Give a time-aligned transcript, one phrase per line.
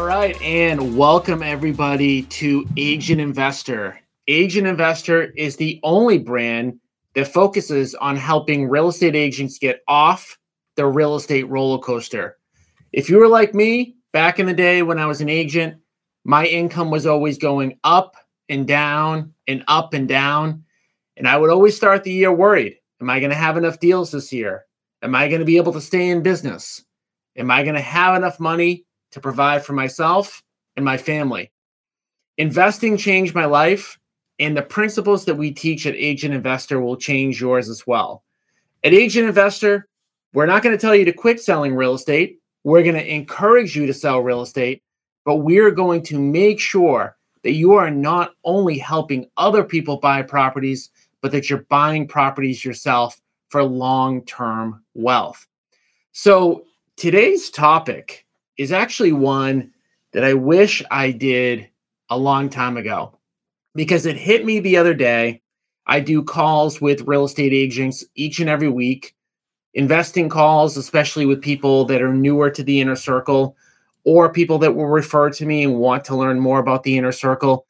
[0.00, 4.00] All right, and welcome everybody to Agent Investor.
[4.28, 6.80] Agent Investor is the only brand
[7.14, 10.38] that focuses on helping real estate agents get off
[10.76, 12.38] the real estate roller coaster.
[12.92, 15.76] If you were like me back in the day when I was an agent,
[16.24, 18.16] my income was always going up
[18.48, 20.64] and down and up and down.
[21.18, 24.12] And I would always start the year worried Am I going to have enough deals
[24.12, 24.64] this year?
[25.02, 26.82] Am I going to be able to stay in business?
[27.36, 30.42] Am I going to have enough money to provide for myself
[30.76, 31.50] and my family?
[32.38, 33.98] Investing changed my life,
[34.38, 38.24] and the principles that we teach at Agent Investor will change yours as well.
[38.82, 39.86] At Agent Investor,
[40.32, 42.38] we're not going to tell you to quit selling real estate.
[42.64, 44.82] We're going to encourage you to sell real estate,
[45.24, 50.22] but we're going to make sure that you are not only helping other people buy
[50.22, 55.46] properties, but that you're buying properties yourself for long term wealth.
[56.12, 56.64] So,
[56.96, 58.26] today's topic
[58.60, 59.72] is actually one
[60.12, 61.66] that I wish I did
[62.10, 63.18] a long time ago
[63.74, 65.40] because it hit me the other day.
[65.86, 69.16] I do calls with real estate agents each and every week
[69.72, 73.56] investing calls, especially with people that are newer to the inner circle
[74.04, 77.12] or people that will refer to me and want to learn more about the inner
[77.12, 77.64] circle.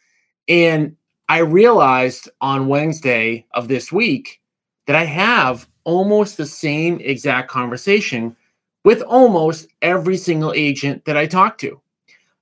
[0.49, 0.97] And
[1.29, 4.41] I realized on Wednesday of this week
[4.89, 8.35] that I have almost the same exact conversation
[8.85, 11.81] with almost every single agent that I talk to.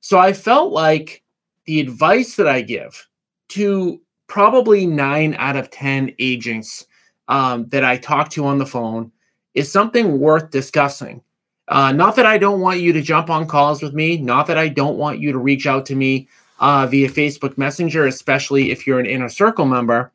[0.00, 1.22] So I felt like
[1.64, 3.08] the advice that I give
[3.50, 6.86] to probably nine out of 10 agents
[7.28, 9.10] um, that I talk to on the phone
[9.54, 11.22] is something worth discussing.
[11.68, 14.56] Uh, not that I don't want you to jump on calls with me, not that
[14.56, 16.28] I don't want you to reach out to me
[16.60, 20.12] uh, via Facebook Messenger, especially if you're an inner circle member.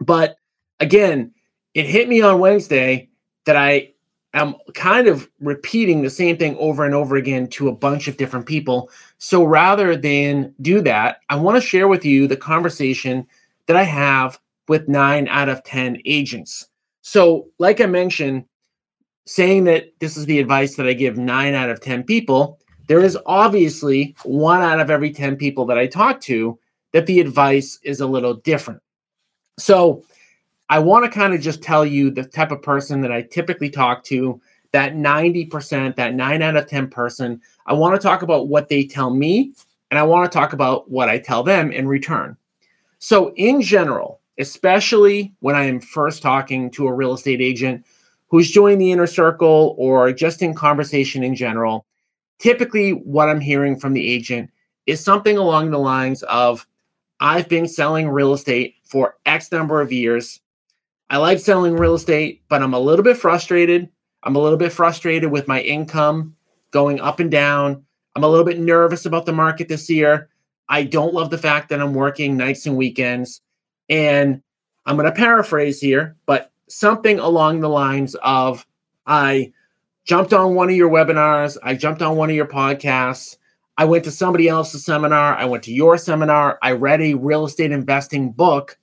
[0.00, 0.36] But
[0.78, 1.32] again,
[1.74, 3.08] it hit me on Wednesday
[3.46, 3.92] that I
[4.34, 8.16] am kind of repeating the same thing over and over again to a bunch of
[8.16, 8.90] different people.
[9.18, 13.26] So rather than do that, I want to share with you the conversation
[13.66, 14.38] that I have
[14.68, 16.68] with nine out of 10 agents.
[17.02, 18.44] So, like I mentioned,
[19.26, 23.02] saying that this is the advice that I give nine out of 10 people, there
[23.02, 26.58] is obviously one out of every 10 people that I talk to
[26.92, 28.80] that the advice is a little different.
[29.58, 30.04] So
[30.72, 33.68] I want to kind of just tell you the type of person that I typically
[33.68, 34.40] talk to,
[34.70, 37.42] that 90%, that nine out of 10 person.
[37.66, 39.52] I want to talk about what they tell me,
[39.90, 42.38] and I want to talk about what I tell them in return.
[43.00, 47.84] So, in general, especially when I am first talking to a real estate agent,
[48.28, 51.84] who's joined the inner circle or just in conversation in general,
[52.38, 54.50] typically what I'm hearing from the agent
[54.86, 56.66] is something along the lines of
[57.20, 60.40] I've been selling real estate for X number of years.
[61.12, 63.86] I like selling real estate, but I'm a little bit frustrated.
[64.22, 66.34] I'm a little bit frustrated with my income
[66.70, 67.84] going up and down.
[68.16, 70.30] I'm a little bit nervous about the market this year.
[70.70, 73.42] I don't love the fact that I'm working nights and weekends.
[73.90, 74.40] And
[74.86, 78.66] I'm going to paraphrase here, but something along the lines of
[79.06, 79.52] I
[80.04, 83.36] jumped on one of your webinars, I jumped on one of your podcasts,
[83.76, 87.44] I went to somebody else's seminar, I went to your seminar, I read a real
[87.44, 88.78] estate investing book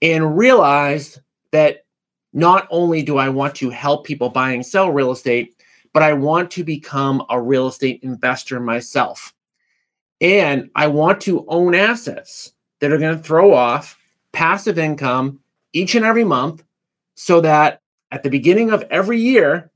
[0.00, 1.20] and realized
[1.52, 1.84] that
[2.32, 5.54] not only do I want to help people buy and sell real estate,
[5.92, 9.34] but I want to become a real estate investor myself.
[10.20, 13.98] And I want to own assets that are going to throw off
[14.32, 15.40] passive income
[15.72, 16.64] each and every month
[17.14, 19.70] so that at the beginning of every year,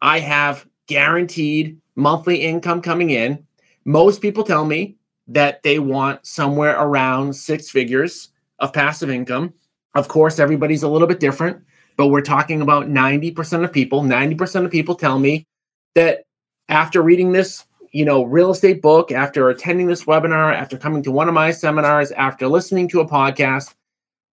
[0.00, 3.44] I have guaranteed monthly income coming in.
[3.84, 4.96] Most people tell me
[5.26, 9.52] that they want somewhere around six figures of passive income.
[9.94, 11.62] Of course, everybody's a little bit different,
[11.96, 14.02] but we're talking about 90% of people.
[14.02, 15.46] 90% of people tell me
[15.94, 16.24] that
[16.68, 21.10] after reading this, you know, real estate book, after attending this webinar, after coming to
[21.10, 23.74] one of my seminars, after listening to a podcast,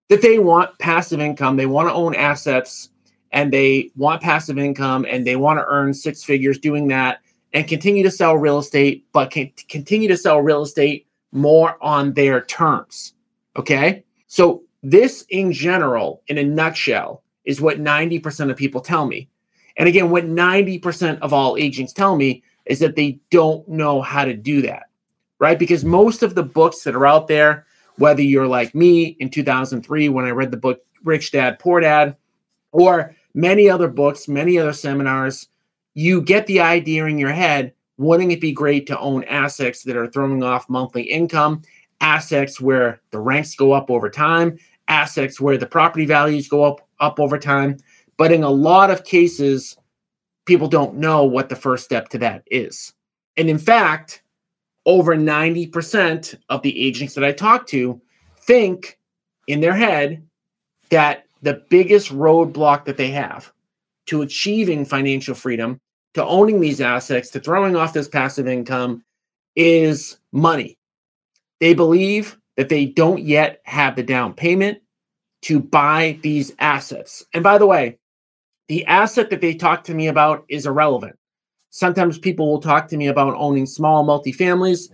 [0.10, 2.90] that they want passive income, they want to own assets,
[3.31, 7.22] and they want passive income, and they want to earn six figures doing that,
[7.54, 12.13] and continue to sell real estate, but can continue to sell real estate more on
[12.13, 13.13] their terms.
[13.58, 19.28] Okay, so this in general, in a nutshell, is what 90% of people tell me.
[19.78, 24.26] And again, what 90% of all agents tell me is that they don't know how
[24.26, 24.84] to do that,
[25.40, 25.58] right?
[25.58, 27.66] Because most of the books that are out there,
[27.98, 32.16] whether you're like me in 2003 when I read the book Rich Dad Poor Dad,
[32.72, 35.48] or many other books, many other seminars,
[35.94, 39.96] you get the idea in your head wouldn't it be great to own assets that
[39.96, 41.62] are throwing off monthly income,
[42.02, 46.88] assets where the ranks go up over time, assets where the property values go up
[47.00, 47.78] up over time?
[48.18, 49.78] But in a lot of cases,
[50.46, 52.94] people don't know what the first step to that is.
[53.38, 54.24] And in fact,
[54.86, 58.00] over 90% of the agents that I talk to
[58.40, 59.00] think
[59.48, 60.24] in their head
[60.90, 63.52] that the biggest roadblock that they have
[64.08, 65.80] to achieving financial freedom,
[66.14, 69.04] to owning these assets, to throwing off this passive income
[69.56, 70.78] is money.
[71.60, 74.80] They believe that they don't yet have the down payment
[75.42, 77.24] to buy these assets.
[77.34, 78.00] And by the way,
[78.68, 81.18] the asset that they talk to me about is irrelevant.
[81.69, 84.90] Sometimes people will talk to me about owning small multifamilies.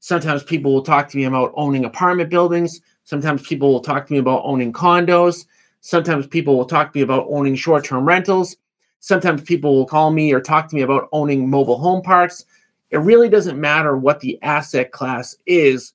[0.00, 2.80] Sometimes people will talk to me about owning apartment buildings.
[3.04, 5.46] Sometimes people will talk to me about owning condos.
[5.82, 8.56] Sometimes people will talk to me about owning short term rentals.
[9.00, 12.44] Sometimes people will call me or talk to me about owning mobile home parks.
[12.90, 15.92] It really doesn't matter what the asset class is,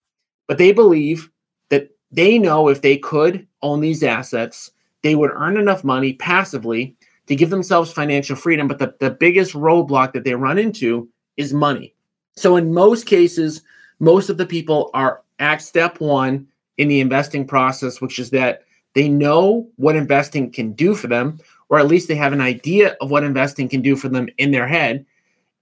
[0.48, 1.30] but they believe
[1.70, 4.72] that they know if they could own these assets,
[5.04, 6.96] they would earn enough money passively
[7.28, 8.68] to give themselves financial freedom.
[8.68, 11.94] But the, the biggest roadblock that they run into is money.
[12.36, 13.62] So, in most cases,
[14.00, 16.48] most of the people are at step one
[16.78, 18.64] in the investing process, which is that
[18.94, 21.40] they know what investing can do for them,
[21.70, 24.52] or at least they have an idea of what investing can do for them in
[24.52, 25.06] their head.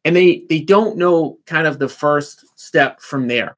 [0.04, 3.58] And they they don't know kind of the first step from there.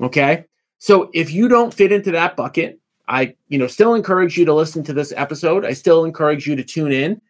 [0.00, 0.44] Okay.
[0.84, 2.78] So if you don't fit into that bucket,
[3.08, 5.64] I you know still encourage you to listen to this episode.
[5.64, 7.20] I still encourage you to tune in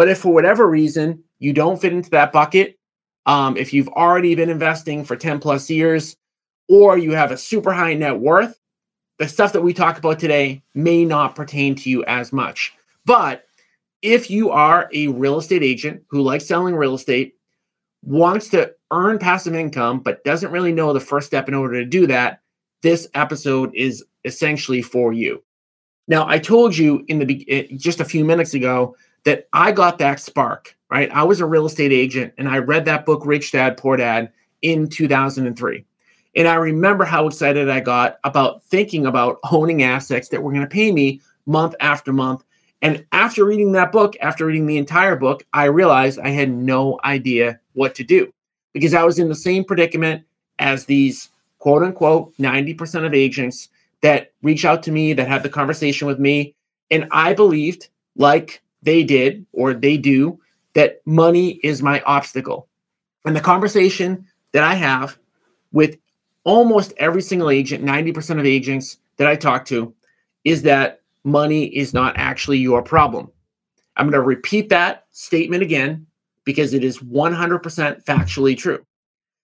[0.00, 2.78] but if for whatever reason you don't fit into that bucket,
[3.26, 6.16] um, if you've already been investing for 10 plus years,
[6.70, 8.58] or you have a super high net worth,
[9.18, 12.72] the stuff that we talk about today may not pertain to you as much.
[13.04, 13.44] But
[14.00, 17.34] if you are a real estate agent who likes selling real estate,
[18.02, 21.84] wants to earn passive income, but doesn't really know the first step in order to
[21.84, 22.39] do that,
[22.82, 25.42] this episode is essentially for you.
[26.08, 29.98] Now, I told you in the eh, just a few minutes ago that I got
[29.98, 31.10] that spark, right?
[31.12, 34.32] I was a real estate agent and I read that book, Rich Dad, Poor Dad,
[34.62, 35.84] in 2003.
[36.36, 40.62] And I remember how excited I got about thinking about owning assets that were going
[40.62, 42.44] to pay me month after month.
[42.82, 46.98] And after reading that book, after reading the entire book, I realized I had no
[47.04, 48.32] idea what to do
[48.72, 50.24] because I was in the same predicament
[50.58, 51.28] as these
[51.60, 53.68] quote unquote 90% of agents
[54.02, 56.54] that reach out to me, that have the conversation with me.
[56.90, 60.40] And I believed, like they did or they do
[60.74, 62.68] that money is my obstacle.
[63.24, 65.18] And the conversation that I have
[65.72, 65.98] with
[66.44, 69.94] almost every single agent, 90% of agents that I talk to,
[70.44, 73.30] is that money is not actually your problem.
[73.96, 76.06] I'm going to repeat that statement again
[76.44, 78.84] because it is 100% factually true.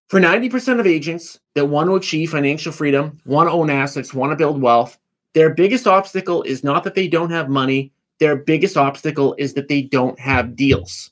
[0.09, 4.31] For 90% of agents that want to achieve financial freedom, want to own assets, want
[4.31, 4.99] to build wealth,
[5.33, 9.69] their biggest obstacle is not that they don't have money, their biggest obstacle is that
[9.69, 11.11] they don't have deals.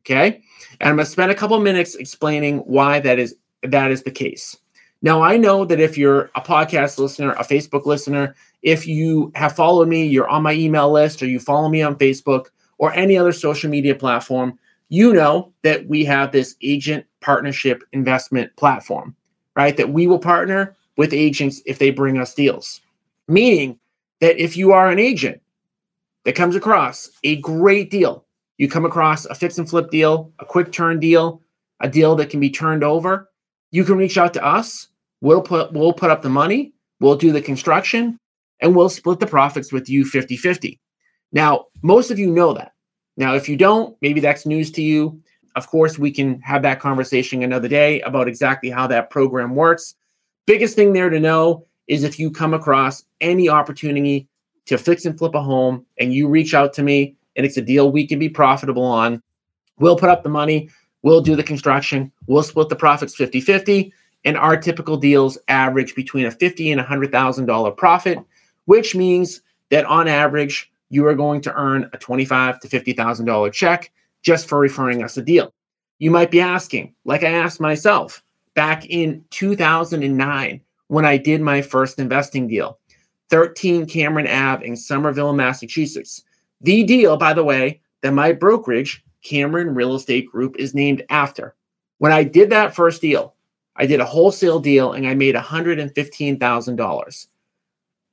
[0.00, 0.40] Okay.
[0.80, 4.12] And I'm going to spend a couple minutes explaining why that is that is the
[4.12, 4.56] case.
[5.02, 9.56] Now, I know that if you're a podcast listener, a Facebook listener, if you have
[9.56, 12.46] followed me, you're on my email list, or you follow me on Facebook
[12.78, 18.54] or any other social media platform, you know that we have this agent partnership investment
[18.56, 19.14] platform,
[19.56, 19.76] right?
[19.76, 22.80] That we will partner with agents if they bring us deals.
[23.28, 23.78] Meaning
[24.20, 25.40] that if you are an agent
[26.26, 28.24] that comes across a great deal.
[28.58, 31.40] You come across a fix and flip deal, a quick turn deal,
[31.80, 33.30] a deal that can be turned over.
[33.70, 34.88] You can reach out to us.
[35.20, 38.18] We'll put we'll put up the money, we'll do the construction,
[38.60, 40.78] and we'll split the profits with you 50-50.
[41.32, 42.72] Now, most of you know that.
[43.16, 45.20] Now, if you don't, maybe that's news to you.
[45.54, 49.94] Of course, we can have that conversation another day about exactly how that program works.
[50.46, 54.28] Biggest thing there to know is if you come across any opportunity
[54.66, 57.62] to fix and flip a home and you reach out to me and it's a
[57.62, 59.22] deal we can be profitable on,
[59.78, 60.68] we'll put up the money,
[61.02, 63.92] we'll do the construction, we'll split the profits 50 50.
[64.24, 68.18] And our typical deals average between a fifty and a hundred thousand dollar profit,
[68.64, 73.26] which means that on average you are going to earn a twenty-five to fifty thousand
[73.26, 75.52] dollar check just for referring us a deal.
[75.98, 78.22] You might be asking, like I asked myself
[78.54, 82.78] back in 2009 when I did my first investing deal,
[83.30, 86.22] 13 Cameron Ave in Somerville, Massachusetts.
[86.60, 91.54] The deal, by the way, that my brokerage, Cameron Real Estate Group, is named after.
[91.98, 93.34] When I did that first deal,
[93.76, 97.26] I did a wholesale deal and I made $115,000.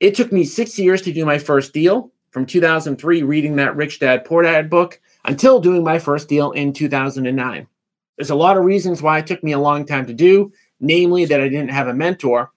[0.00, 4.00] It took me six years to do my first deal from 2003, reading that Rich
[4.00, 7.68] Dad Poor Dad book, until doing my first deal in 2009.
[8.16, 11.26] There's a lot of reasons why it took me a long time to do, namely
[11.26, 12.50] that I didn't have a mentor.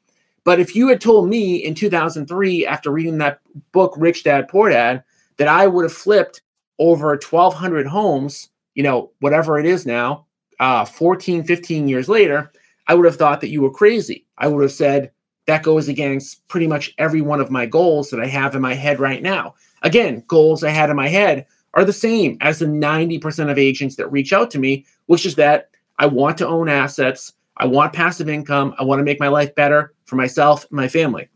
[0.43, 3.39] But if you had told me in 2003, after reading that
[3.71, 5.03] book, Rich Dad Poor Dad,
[5.37, 6.41] that I would have flipped
[6.79, 10.25] over 1,200 homes, you know, whatever it is now,
[10.59, 12.51] uh, 14, 15 years later,
[12.87, 14.25] I would have thought that you were crazy.
[14.39, 15.11] I would have said
[15.45, 18.73] that goes against pretty much every one of my goals that I have in my
[18.73, 19.53] head right now.
[19.83, 23.95] Again, goals I had in my head are the same as the 90% of agents
[23.95, 25.69] that reach out to me, which is that
[25.99, 27.33] I want to own assets.
[27.57, 28.73] I want passive income.
[28.79, 31.29] I want to make my life better for myself and my family.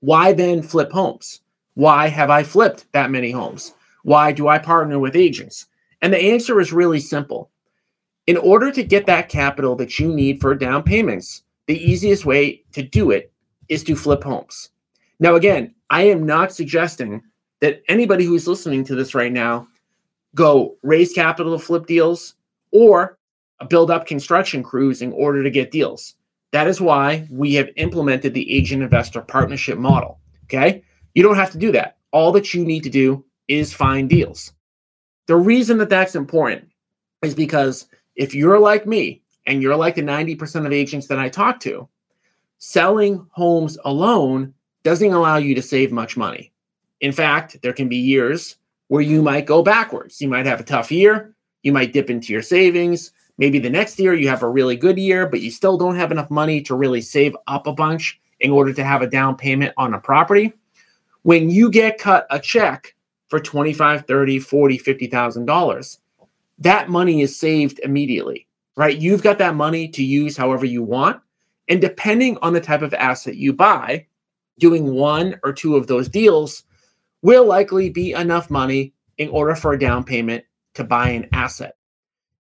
[0.00, 1.40] Why then flip homes?
[1.74, 3.74] Why have I flipped that many homes?
[4.02, 5.66] Why do I partner with agents?
[6.02, 7.50] And the answer is really simple.
[8.26, 12.64] In order to get that capital that you need for down payments, the easiest way
[12.72, 13.32] to do it
[13.68, 14.70] is to flip homes.
[15.20, 17.22] Now, again, I am not suggesting
[17.60, 19.66] that anybody who's listening to this right now
[20.34, 22.34] go raise capital to flip deals
[22.72, 23.18] or
[23.68, 26.14] build up construction crews in order to get deals.
[26.52, 30.18] That is why we have implemented the agent investor partnership model.
[30.44, 30.82] Okay.
[31.14, 31.96] You don't have to do that.
[32.12, 34.52] All that you need to do is find deals.
[35.26, 36.68] The reason that that's important
[37.22, 37.86] is because
[38.16, 41.88] if you're like me and you're like the 90% of agents that I talk to,
[42.58, 46.49] selling homes alone doesn't allow you to save much money.
[47.00, 48.56] In fact, there can be years
[48.88, 50.20] where you might go backwards.
[50.20, 53.12] You might have a tough year, you might dip into your savings.
[53.38, 56.12] Maybe the next year you have a really good year, but you still don't have
[56.12, 59.72] enough money to really save up a bunch in order to have a down payment
[59.78, 60.52] on a property.
[61.22, 62.94] When you get cut a check
[63.28, 65.98] for 25, 30, 40, 50,000 dollars,
[66.58, 68.98] that money is saved immediately, right?
[68.98, 71.20] You've got that money to use however you want.
[71.68, 74.06] And depending on the type of asset you buy,
[74.58, 76.64] doing one or two of those deals
[77.22, 81.76] will likely be enough money in order for a down payment to buy an asset.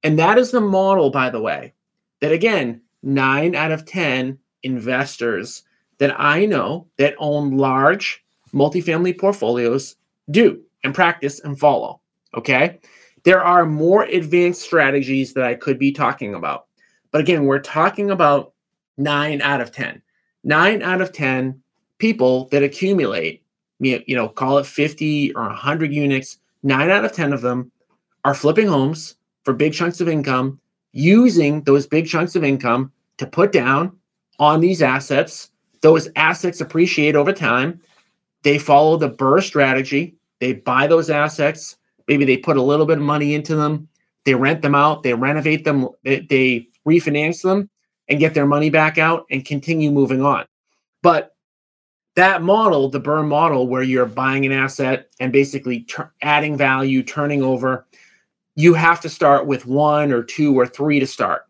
[0.03, 1.75] And that is the model, by the way,
[2.21, 5.65] that again, nine out of 10 investors
[5.99, 9.97] that I know that own large multifamily portfolios
[10.31, 12.01] do and practice and follow.
[12.37, 12.79] Okay.
[13.25, 16.67] There are more advanced strategies that I could be talking about.
[17.11, 18.53] But again, we're talking about
[18.97, 20.01] nine out of 10.
[20.45, 21.61] Nine out of 10
[21.99, 23.43] people that accumulate,
[23.81, 27.71] you know, call it 50 or 100 units, nine out of 10 of them
[28.25, 30.61] are flipping homes for big chunks of income,
[30.93, 33.97] using those big chunks of income to put down
[34.39, 35.51] on these assets.
[35.81, 37.81] Those assets appreciate over time.
[38.43, 40.17] They follow the BRRRR strategy.
[40.41, 41.77] They buy those assets.
[42.07, 43.89] Maybe they put a little bit of money into them.
[44.25, 45.03] They rent them out.
[45.03, 45.89] They renovate them.
[46.05, 47.69] They, they refinance them
[48.09, 50.47] and get their money back out and continue moving on.
[51.03, 51.35] But
[52.19, 55.87] that model, the BRRRR model, where you're buying an asset and basically
[56.21, 57.87] adding value, turning over,
[58.57, 61.47] you have to start with one or two or three to start,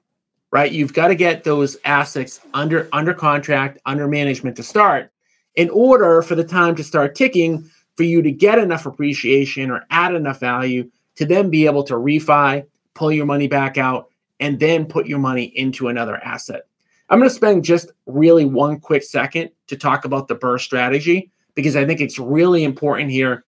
[0.50, 0.70] right?
[0.70, 5.10] You've got to get those assets under under contract, under management to start,
[5.54, 9.87] in order for the time to start ticking for you to get enough appreciation or
[9.88, 14.60] add enough value to then be able to refi, pull your money back out, and
[14.60, 16.66] then put your money into another asset.
[17.11, 21.31] I'm going to spend just really one quick second to talk about the BRRRR strategy
[21.55, 23.45] because I think it's really important here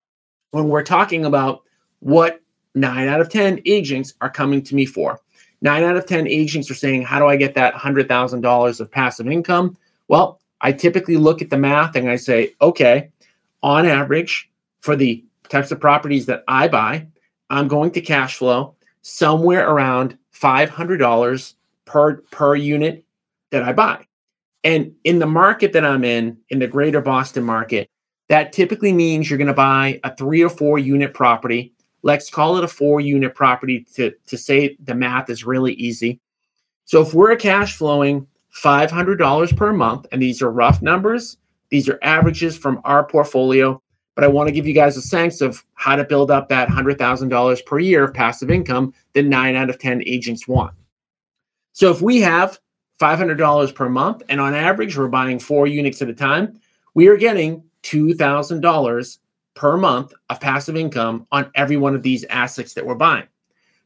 [0.51, 1.63] when we're talking about
[1.99, 2.41] what
[2.75, 5.19] nine out of 10 agents are coming to me for.
[5.61, 9.27] Nine out of 10 agents are saying, How do I get that $100,000 of passive
[9.27, 9.77] income?
[10.09, 13.09] Well, I typically look at the math and I say, Okay,
[13.63, 14.49] on average,
[14.81, 17.07] for the types of properties that I buy,
[17.49, 21.53] I'm going to cash flow somewhere around $500
[21.85, 23.04] per per unit
[23.55, 24.05] that I buy.
[24.65, 27.89] And in the market that I'm in, in the greater Boston market,
[28.27, 31.73] that typically means you're going to buy a three or four unit property.
[32.01, 36.19] Let's call it a four unit property to, to say the math is really easy.
[36.83, 38.27] So if we're cash flowing
[38.61, 41.37] $500 per month, and these are rough numbers,
[41.69, 43.81] these are averages from our portfolio,
[44.15, 46.67] but I want to give you guys a sense of how to build up that
[46.67, 50.73] $100,000 per year of passive income that nine out of 10 agents want.
[51.71, 52.59] So if we have
[52.99, 56.59] $500 per month, and on average, we're buying four units at a time,
[56.93, 59.17] we are getting $2,000
[59.53, 63.27] per month of passive income on every one of these assets that we're buying.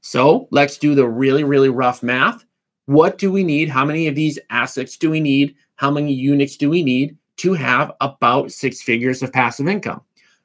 [0.01, 2.45] So let's do the really, really rough math.
[2.85, 3.69] What do we need?
[3.69, 5.55] How many of these assets do we need?
[5.75, 10.01] How many units do we need to have about six figures of passive income?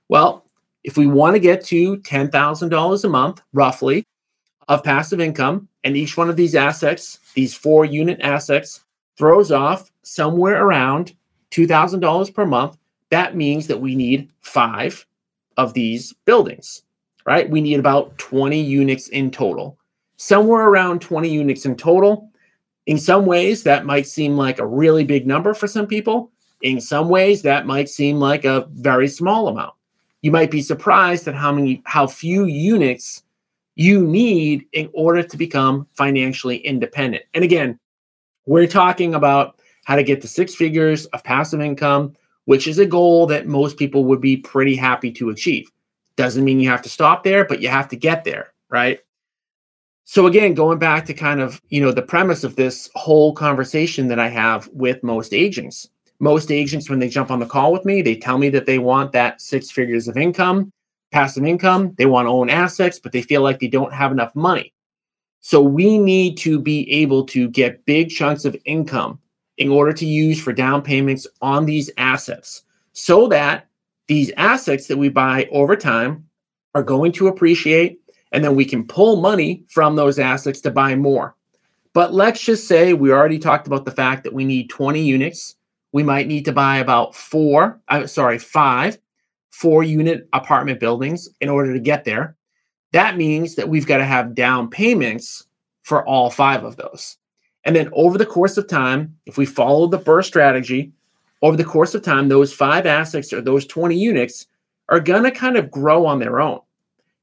[0.09, 0.45] Well,
[0.85, 4.05] if we want to get to $10,000 a month, roughly,
[4.69, 8.85] of passive income, and each one of these assets, these four unit assets,
[9.17, 11.15] throws off somewhere around
[11.51, 12.77] $2,000 per month,
[13.11, 15.07] that means that we need five
[15.57, 16.83] of these buildings,
[17.27, 17.49] right?
[17.49, 19.79] We need about 20 units in total,
[20.17, 22.31] somewhere around 20 units in total.
[22.87, 26.33] In some ways, that might seem like a really big number for some people.
[26.63, 29.75] In some ways, that might seem like a very small amount.
[30.23, 33.23] You might be surprised at how many, how few units
[33.77, 37.25] you need in order to become financially independent.
[37.35, 37.79] And again,
[38.47, 42.15] we're talking about how to get to six figures of passive income,
[42.45, 45.71] which is a goal that most people would be pretty happy to achieve.
[46.17, 49.01] Doesn't mean you have to stop there, but you have to get there, right?
[50.05, 54.09] So again, going back to kind of, you know, the premise of this whole conversation
[54.09, 55.89] that I have with most agents.
[56.21, 58.79] Most agents when they jump on the call with me, they tell me that they
[58.79, 60.73] want that six figures of income,
[61.15, 64.35] passive income, they want to own assets, but they feel like they don't have enough
[64.35, 64.75] money.
[65.41, 69.21] So we need to be able to get big chunks of income
[69.57, 73.69] in order to use for down payments on these assets so that
[74.09, 76.27] these assets that we buy over time
[76.75, 78.01] are going to appreciate
[78.33, 81.37] and then we can pull money from those assets to buy more.
[81.93, 85.55] But let's just say we already talked about the fact that we need 20 units.
[85.93, 88.99] We might need to buy about four, uh, sorry, five
[89.55, 92.37] four unit apartment buildings in order to get there.
[92.91, 95.47] That means that we've got to have down payments
[95.83, 97.19] for all five of those.
[97.65, 100.93] And then over the course of time, if we follow the BRRRR strategy,
[101.41, 104.49] over the course of time, those five assets or those 20 units
[104.89, 106.59] are going to kind of grow on their own.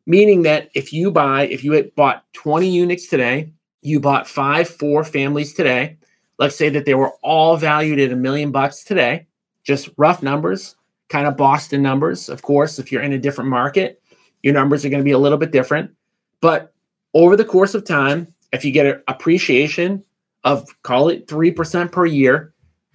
[0.06, 4.70] Meaning that if you buy, if you had bought 20 units today, you bought five,
[4.70, 5.98] four families today,
[6.40, 9.28] let's say that they were all valued at a million bucks today,
[9.66, 10.76] just rough numbers,
[11.12, 12.30] kind of Boston numbers.
[12.30, 14.02] Of course, if you're in a different market,
[14.44, 15.92] your numbers are going to be a little bit different.
[16.40, 16.74] But
[17.14, 20.04] over the course of time, if you get an appreciation
[20.46, 22.54] of call it 3% per year,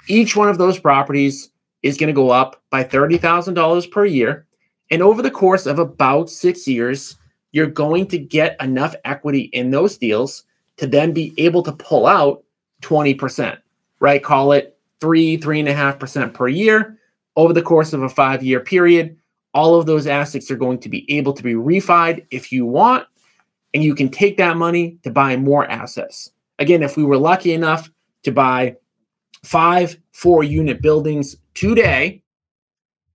[0.08, 1.50] each one of those properties
[1.82, 4.46] is going to go up by $30,000 per year.
[4.90, 7.16] And over the course of about six years,
[7.52, 10.44] you're going to get enough equity in those deals
[10.78, 12.44] to then be able to pull out
[12.82, 13.58] 20%,
[14.00, 14.22] right?
[14.22, 16.98] Call it three, three and a half percent per year
[17.36, 19.16] over the course of a five year period.
[19.54, 23.06] All of those assets are going to be able to be refied if you want,
[23.72, 26.30] and you can take that money to buy more assets.
[26.58, 27.90] Again, if we were lucky enough
[28.24, 28.76] to buy
[29.44, 32.22] five four unit buildings today,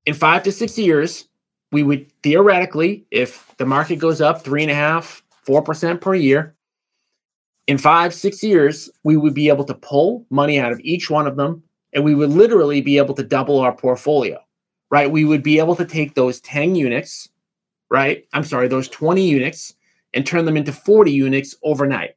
[0.05, 1.27] in five to six years,
[1.71, 6.15] we would theoretically, if the market goes up three and a half, four percent per
[6.15, 6.55] year,
[7.67, 11.27] in five, six years, we would be able to pull money out of each one
[11.27, 14.39] of them and we would literally be able to double our portfolio,
[14.89, 15.09] right?
[15.09, 17.29] We would be able to take those 10 units,
[17.89, 18.25] right?
[18.33, 19.75] I'm sorry, those 20 units
[20.13, 22.15] and turn them into 40 units overnight.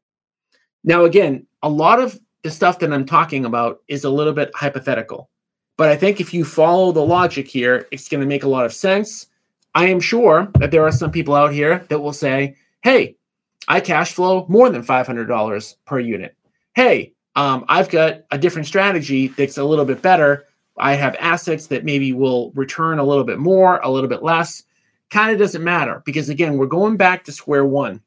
[0.84, 4.50] Now, again, a lot of the stuff that I'm talking about is a little bit
[4.54, 5.30] hypothetical,
[5.76, 8.66] but I think if you follow the logic here, it's going to make a lot
[8.66, 9.26] of sense.
[9.74, 13.16] I am sure that there are some people out here that will say, hey,
[13.66, 16.36] I cash flow more than $500 per unit.
[16.74, 20.46] Hey, um, I've got a different strategy that's a little bit better.
[20.78, 24.62] I have assets that maybe will return a little bit more, a little bit less.
[25.10, 28.00] Kind of doesn't matter because, again, we're going back to square one.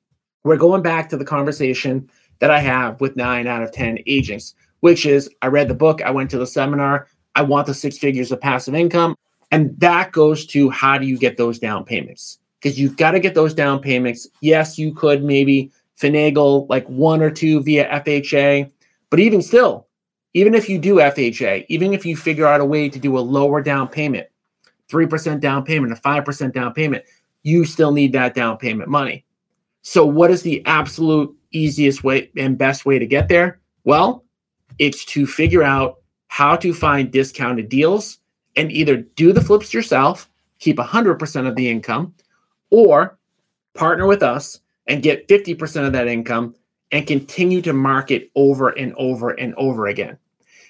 [0.43, 2.09] We're going back to the conversation
[2.39, 6.01] that I have with nine out of 10 agents, which is I read the book,
[6.01, 9.15] I went to the seminar, I want the six figures of passive income.
[9.51, 12.39] And that goes to how do you get those down payments?
[12.61, 14.27] Because you've got to get those down payments.
[14.41, 18.71] Yes, you could maybe finagle like one or two via FHA
[19.09, 19.87] but even still,
[20.33, 23.19] even if you do FHA, even if you figure out a way to do a
[23.19, 24.27] lower down payment,
[24.89, 27.03] 3% down payment, a 5% down payment,
[27.43, 29.25] you still need that down payment money.
[29.81, 33.59] So, what is the absolute easiest way and best way to get there?
[33.83, 34.25] Well,
[34.79, 38.19] it's to figure out how to find discounted deals
[38.57, 42.13] and either do the flips yourself, keep 100% of the income,
[42.69, 43.17] or
[43.75, 46.55] partner with us and get 50% of that income
[46.91, 50.17] and continue to market over and over and over again.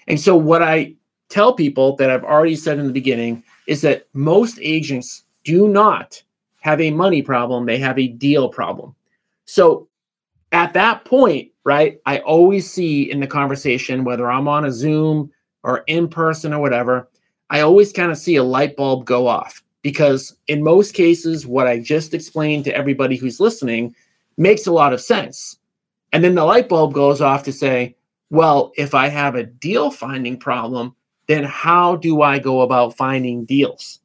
[0.07, 0.95] And so, what I
[1.29, 6.21] tell people that I've already said in the beginning is that most agents do not
[6.61, 8.95] have a money problem, they have a deal problem.
[9.45, 9.87] So,
[10.51, 15.31] at that point, right, I always see in the conversation, whether I'm on a Zoom
[15.63, 17.09] or in person or whatever,
[17.49, 21.67] I always kind of see a light bulb go off because in most cases, what
[21.67, 23.95] I just explained to everybody who's listening
[24.37, 25.57] makes a lot of sense.
[26.13, 27.95] And then the light bulb goes off to say,
[28.29, 30.95] well, if I have a deal finding problem,
[31.27, 33.99] then how do I go about finding deals?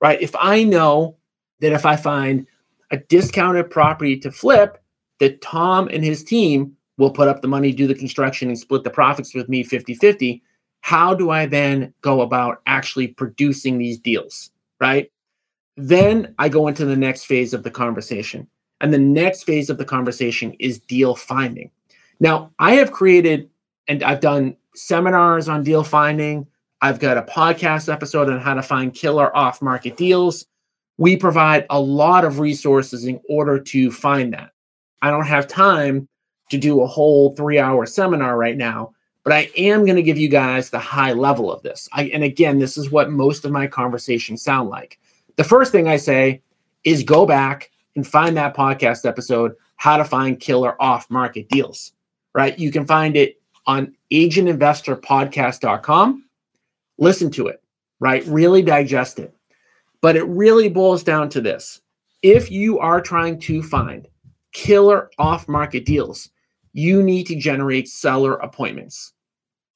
[0.00, 0.20] Right?
[0.20, 1.16] If I know
[1.60, 2.46] that if I find
[2.90, 4.82] a discounted property to flip,
[5.18, 8.84] that Tom and his team will put up the money, do the construction, and split
[8.84, 10.42] the profits with me 50 50,
[10.80, 15.10] how do I then go about actually producing these deals, right?
[15.76, 18.48] Then I go into the next phase of the conversation.
[18.80, 21.70] And the next phase of the conversation is deal finding.
[22.20, 23.48] Now, I have created
[23.88, 26.46] and I've done seminars on deal finding.
[26.80, 30.46] I've got a podcast episode on how to find killer off market deals.
[30.96, 34.52] We provide a lot of resources in order to find that.
[35.02, 36.08] I don't have time
[36.50, 38.92] to do a whole three hour seminar right now,
[39.24, 41.88] but I am going to give you guys the high level of this.
[41.92, 44.98] I, and again, this is what most of my conversations sound like.
[45.36, 46.42] The first thing I say
[46.84, 47.70] is go back
[48.04, 51.92] find that podcast episode, How to Find Killer Off Market Deals,
[52.34, 52.58] right?
[52.58, 56.24] You can find it on agentinvestorpodcast.com.
[56.98, 57.62] Listen to it,
[58.00, 58.24] right?
[58.26, 59.34] Really digest it.
[60.00, 61.80] But it really boils down to this.
[62.22, 64.06] If you are trying to find
[64.52, 66.30] killer off market deals,
[66.72, 69.12] you need to generate seller appointments.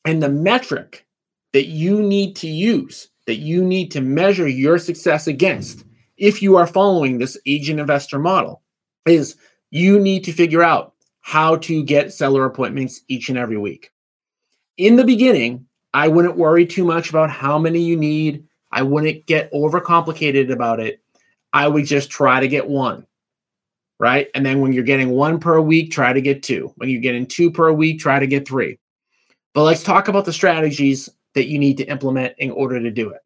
[0.05, 1.07] And the metric
[1.53, 5.85] that you need to use, that you need to measure your success against,
[6.23, 8.63] if you are following this agent investor model,
[9.07, 9.35] is
[9.71, 13.91] you need to figure out how to get seller appointments each and every week.
[14.79, 18.45] In the beginning, I wouldn't worry too much about how many you need.
[18.71, 21.03] I wouldn't get overcomplicated about it.
[21.53, 23.05] I would just try to get one
[24.03, 24.27] right?
[24.35, 26.73] And then when you're getting one per week, try to get two.
[26.75, 28.81] When you're getting two per week, try to get three.
[29.55, 33.11] But let's talk about the strategies that you need to implement in order to do
[33.11, 33.21] it.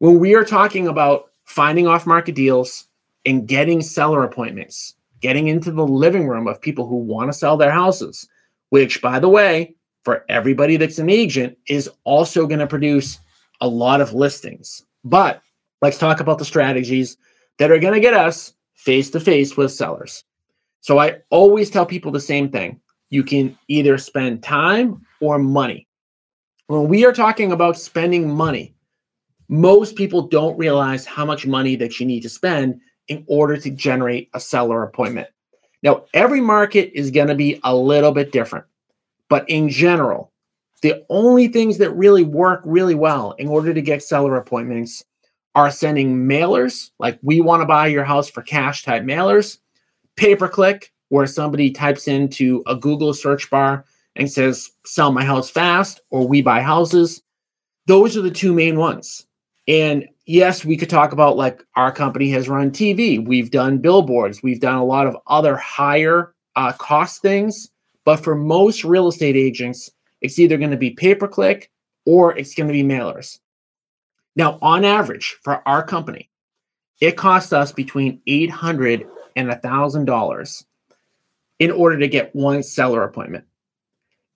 [0.00, 2.86] When we are talking about finding off market deals
[3.24, 7.56] and getting seller appointments, getting into the living room of people who want to sell
[7.56, 8.28] their houses,
[8.68, 13.18] which, by the way, for everybody that's an agent, is also going to produce
[13.62, 14.84] a lot of listings.
[15.04, 15.40] But
[15.80, 17.16] let's talk about the strategies
[17.58, 20.24] that are going to get us face to face with sellers.
[20.82, 22.78] So I always tell people the same thing.
[23.08, 25.88] You can either spend time or money.
[26.66, 28.74] When we are talking about spending money,
[29.48, 33.70] most people don't realize how much money that you need to spend in order to
[33.70, 35.28] generate a seller appointment.
[35.82, 38.66] Now, every market is going to be a little bit different,
[39.28, 40.32] but in general,
[40.82, 45.04] the only things that really work really well in order to get seller appointments
[45.54, 49.58] are sending mailers, like we want to buy your house for cash type mailers,
[50.16, 53.84] pay per click, where somebody types into a Google search bar
[54.14, 57.22] and says, sell my house fast or we buy houses.
[57.86, 59.26] Those are the two main ones.
[59.68, 64.42] And yes, we could talk about like our company has run TV, we've done billboards,
[64.42, 67.68] we've done a lot of other higher uh, cost things.
[68.04, 69.90] But for most real estate agents,
[70.22, 71.70] it's either going to be pay per click
[72.06, 73.38] or it's going to be mailers.
[74.34, 76.30] Now, on average, for our company,
[77.00, 80.64] it costs us between 800 and $1,000
[81.58, 83.44] in order to get one seller appointment.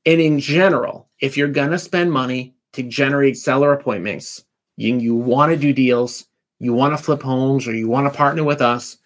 [0.05, 4.45] And in general, if you're going to spend money to generate seller appointments,
[4.77, 6.27] you, you want to do deals,
[6.59, 8.99] you want to flip homes, or you want to partner with us,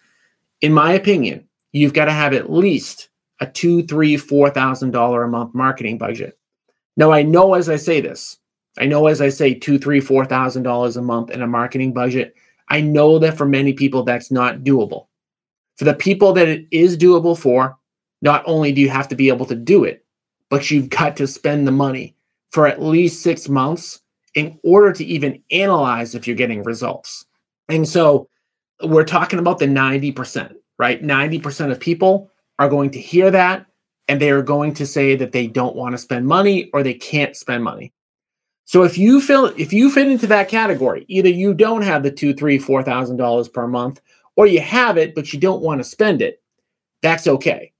[0.61, 5.23] in my opinion, you've got to have at least a two, three, four thousand dollar
[5.23, 6.37] a month marketing budget.
[6.95, 8.37] Now, I know as I say this,
[8.79, 11.93] I know, as I say, two, three, four thousand dollars a month in a marketing
[11.93, 12.35] budget.
[12.69, 15.07] I know that for many people that's not doable.
[15.77, 17.77] For the people that it is doable for,
[18.21, 20.03] not only do you have to be able to do it,
[20.49, 22.15] but you've got to spend the money
[22.49, 24.01] for at least six months
[24.37, 27.25] in order to even analyze if you're getting results.
[27.69, 28.29] And so
[28.83, 31.01] we're talking about the 90%, right?
[31.01, 33.65] 90% of people are going to hear that
[34.07, 36.93] and they are going to say that they don't want to spend money or they
[36.93, 37.91] can't spend money.
[38.65, 42.11] So if you feel if you fit into that category, either you don't have the
[42.11, 44.01] two, three, four thousand dollars per month,
[44.35, 46.43] or you have it but you don't want to spend it.
[47.01, 47.71] That's okay.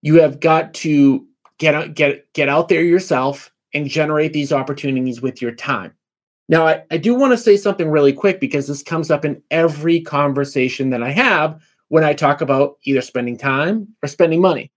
[0.00, 1.26] You have got to
[1.58, 5.92] get out, get get out there yourself and generate these opportunities with your time.
[6.48, 9.42] Now, I, I do want to say something really quick because this comes up in
[9.50, 14.70] every conversation that I have when I talk about either spending time or spending money.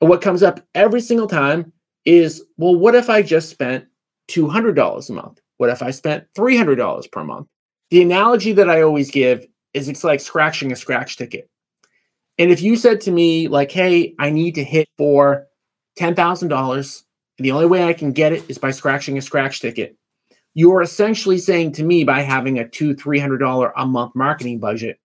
[0.00, 1.72] And what comes up every single time
[2.04, 3.86] is, well, what if I just spent
[4.28, 5.40] $200 a month?
[5.56, 7.48] What if I spent $300 per month?
[7.90, 11.48] The analogy that I always give is it's like scratching a scratch ticket.
[12.38, 15.46] And if you said to me, like, hey, I need to hit for
[15.98, 17.02] $10,000,
[17.38, 19.96] and the only way I can get it is by scratching a scratch ticket,
[20.56, 24.98] you're essentially saying to me by having a two, $300 a month marketing budget,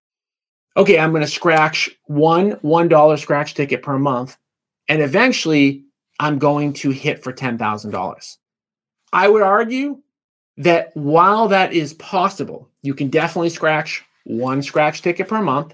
[0.77, 4.37] okay, I'm going to scratch one $1 scratch ticket per month.
[4.87, 5.83] And eventually
[6.21, 8.37] I'm going to hit for $10,000.
[9.11, 10.01] I would argue
[10.55, 15.73] that while that is possible, you can definitely scratch one scratch ticket per month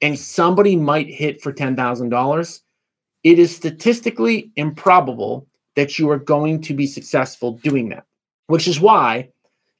[0.00, 2.60] and somebody might hit for $10,000.
[3.24, 5.46] It is statistically improbable
[5.76, 8.06] that you are going to be successful doing that.
[8.52, 9.26] Which is why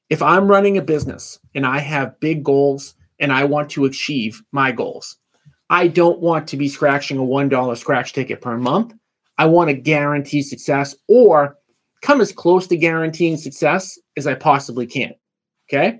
[0.09, 4.41] if I'm running a business and I have big goals and I want to achieve
[4.51, 5.17] my goals,
[5.69, 8.95] I don't want to be scratching a $1 scratch ticket per month.
[9.37, 11.55] I want to guarantee success or
[12.01, 15.13] come as close to guaranteeing success as I possibly can.
[15.69, 15.99] Okay.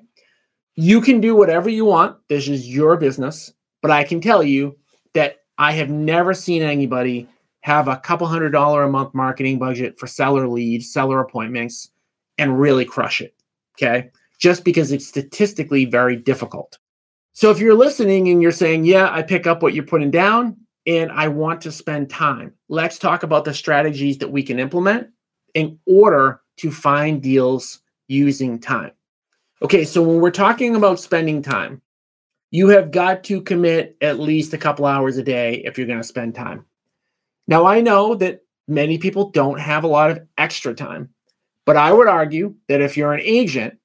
[0.73, 2.17] You can do whatever you want.
[2.27, 3.53] This is your business.
[3.83, 4.75] But I can tell you
[5.13, 7.29] that I have never seen anybody
[7.61, 11.91] have a couple hundred dollar a month marketing budget for seller leads, seller appointments,
[12.43, 13.33] and really crush it.
[13.77, 14.11] Okay.
[14.37, 16.77] Just because it's statistically very difficult.
[17.31, 20.57] So if you're listening and you're saying, yeah, I pick up what you're putting down
[20.85, 25.07] and I want to spend time, let's talk about the strategies that we can implement
[25.53, 28.91] in order to find deals using time.
[29.61, 31.81] Okay, so when we're talking about spending time,
[32.51, 36.01] you have got to commit at least a couple hours a day if you're going
[36.01, 36.65] to spend time.
[37.47, 41.09] Now, I know that many people don't have a lot of extra time,
[41.65, 43.77] but I would argue that if you're an agent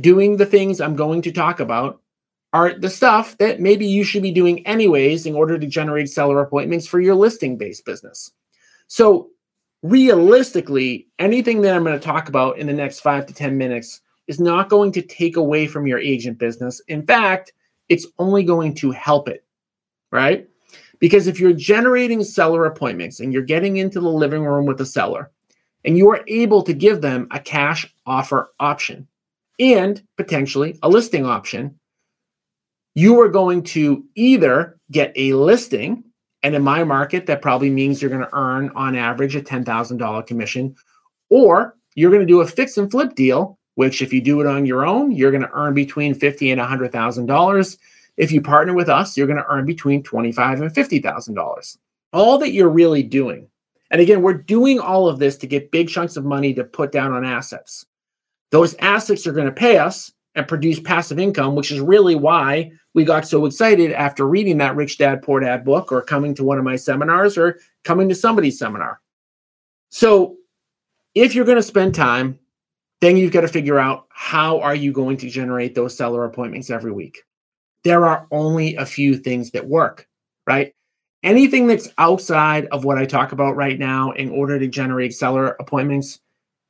[0.00, 2.00] doing the things I'm going to talk about,
[2.52, 6.40] are the stuff that maybe you should be doing anyways in order to generate seller
[6.40, 8.32] appointments for your listing based business.
[8.88, 9.28] So,
[9.82, 14.00] realistically, anything that I'm going to talk about in the next five to 10 minutes
[14.26, 16.80] is not going to take away from your agent business.
[16.88, 17.52] In fact,
[17.88, 19.44] it's only going to help it,
[20.10, 20.48] right?
[20.98, 24.86] Because if you're generating seller appointments and you're getting into the living room with the
[24.86, 25.30] seller
[25.84, 29.06] and you are able to give them a cash offer option
[29.58, 31.78] and potentially a listing option,
[32.94, 36.02] you are going to either get a listing,
[36.42, 40.26] and in my market, that probably means you're going to earn on average a $10,000
[40.26, 40.74] commission,
[41.28, 44.46] or you're going to do a fix and flip deal, which if you do it
[44.46, 47.76] on your own, you're going to earn between fifty and $100,000.
[48.16, 51.78] If you partner with us, you're going to earn between 25 and $50,000.
[52.12, 53.48] All that you're really doing,
[53.90, 56.92] and again, we're doing all of this to get big chunks of money to put
[56.92, 57.84] down on assets.
[58.50, 62.70] Those assets are going to pay us and produce passive income, which is really why
[62.94, 66.44] we got so excited after reading that Rich Dad Poor Dad book or coming to
[66.44, 69.00] one of my seminars or coming to somebody's seminar.
[69.90, 70.36] So,
[71.16, 72.38] if you're going to spend time,
[73.00, 76.70] then you've got to figure out how are you going to generate those seller appointments
[76.70, 77.22] every week.
[77.82, 80.06] There are only a few things that work,
[80.46, 80.74] right?
[81.22, 85.56] Anything that's outside of what I talk about right now in order to generate seller
[85.60, 86.20] appointments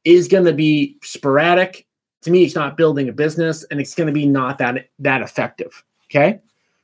[0.04, 1.86] is going to be sporadic.
[2.22, 5.22] To me it's not building a business and it's going to be not that that
[5.22, 6.40] effective okay?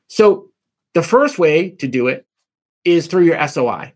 [0.07, 0.49] So
[0.93, 2.25] the first way to do it
[2.85, 3.93] is through your soi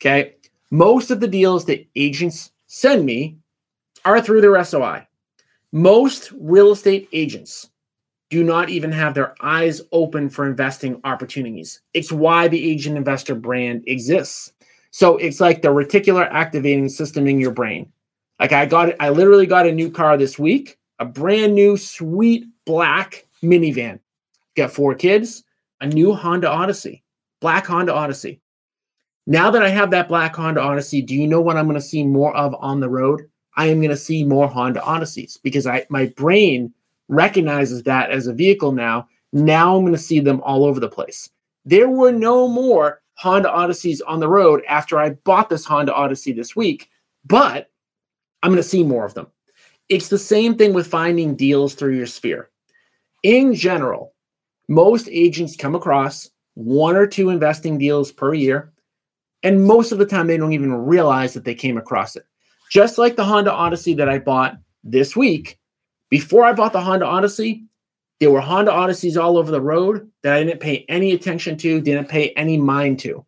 [0.00, 0.34] okay?
[0.70, 3.38] Most of the deals that agents send me
[4.04, 5.06] are through their soi
[5.72, 7.70] most real estate agents
[8.30, 13.34] do not even have their eyes open for investing opportunities it's why the agent investor
[13.34, 14.52] brand exists
[14.90, 17.90] so it's like the reticular activating system in your brain
[18.38, 22.46] like I got I literally got a new car this week, a brand new sweet
[22.64, 23.98] black minivan.
[24.56, 25.44] Got four kids,
[25.80, 27.02] a new Honda Odyssey,
[27.40, 28.40] black Honda Odyssey.
[29.26, 31.80] Now that I have that black Honda Odyssey, do you know what I'm going to
[31.80, 33.28] see more of on the road?
[33.56, 36.72] I am going to see more Honda Odysseys because I my brain
[37.08, 39.08] recognizes that as a vehicle now.
[39.32, 41.28] Now I'm going to see them all over the place.
[41.64, 46.32] There were no more Honda Odysseys on the road after I bought this Honda Odyssey
[46.32, 46.88] this week,
[47.26, 47.70] but
[48.42, 49.26] I'm going to see more of them.
[49.88, 52.50] It's the same thing with finding deals through your sphere.
[53.22, 54.14] In general,
[54.68, 58.72] most agents come across one or two investing deals per year,
[59.42, 62.24] and most of the time they don't even realize that they came across it.
[62.70, 65.58] Just like the Honda Odyssey that I bought this week,
[66.10, 67.64] before I bought the Honda Odyssey,
[68.20, 71.80] there were Honda Odysseys all over the road that I didn't pay any attention to,
[71.80, 73.24] didn't pay any mind to.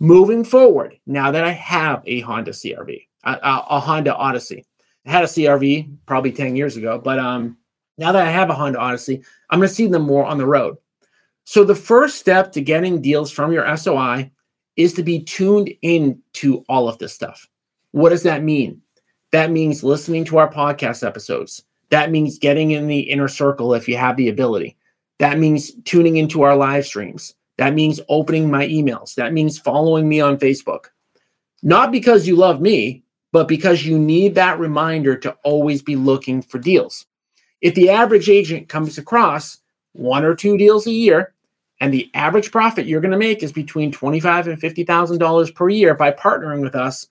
[0.00, 4.64] Moving forward, now that I have a Honda CRV, a, a, Honda Odyssey.
[5.06, 7.56] I had a CRV probably 10 years ago, but um,
[7.98, 10.46] now that I have a Honda Odyssey, I'm going to see them more on the
[10.46, 10.76] road.
[11.44, 14.30] So the first step to getting deals from your SOI
[14.76, 17.46] is to be tuned in to all of this stuff.
[17.92, 18.80] What does that mean?
[19.30, 21.62] That means listening to our podcast episodes.
[21.90, 24.76] That means getting in the inner circle if you have the ability.
[25.18, 27.34] That means tuning into our live streams.
[27.56, 29.14] That means opening my emails.
[29.14, 30.86] That means following me on Facebook.
[31.62, 36.42] Not because you love me, but because you need that reminder to always be looking
[36.42, 37.06] for deals.
[37.60, 39.58] If the average agent comes across
[39.92, 41.34] one or two deals a year,
[41.80, 45.50] and the average profit you're going to make is between twenty-five and fifty thousand dollars
[45.50, 47.08] per year by partnering with us,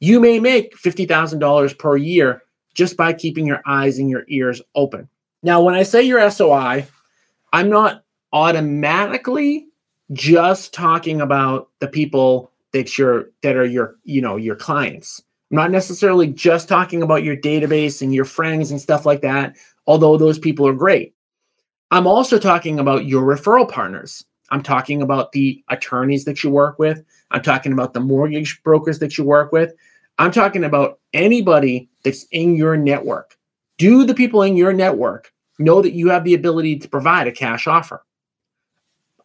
[0.00, 2.42] you may make fifty thousand dollars per year
[2.74, 5.08] just by keeping your eyes and your ears open.
[5.42, 6.86] Now, when I say your SOI,
[7.52, 9.66] I'm not automatically
[10.12, 15.56] just talking about the people that you're that are your you know your clients I'm
[15.56, 19.56] not necessarily just talking about your database and your friends and stuff like that,
[19.86, 21.14] although those people are great.
[21.90, 24.24] I'm also talking about your referral partners.
[24.50, 27.04] I'm talking about the attorneys that you work with.
[27.32, 29.74] I'm talking about the mortgage brokers that you work with.
[30.20, 33.38] I'm talking about anybody that's in your network.
[33.78, 37.32] Do the people in your network know that you have the ability to provide a
[37.32, 38.04] cash offer?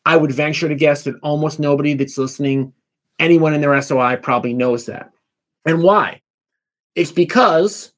[0.05, 2.71] I would venture to guess that almost nobody that's listening,
[3.19, 5.11] anyone in their SOI probably knows that.
[5.65, 6.21] And why?
[6.95, 7.91] It's because,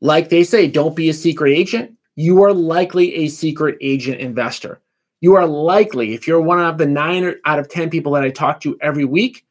[0.00, 1.96] like they say, don't be a secret agent.
[2.14, 4.80] You are likely a secret agent investor.
[5.20, 8.30] You are likely, if you're one of the nine out of 10 people that I
[8.30, 9.43] talk to every week,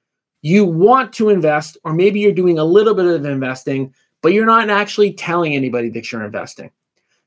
[0.44, 4.46] you want to invest, or maybe you're doing a little bit of investing, but you're
[4.46, 6.70] not actually telling anybody that you're investing.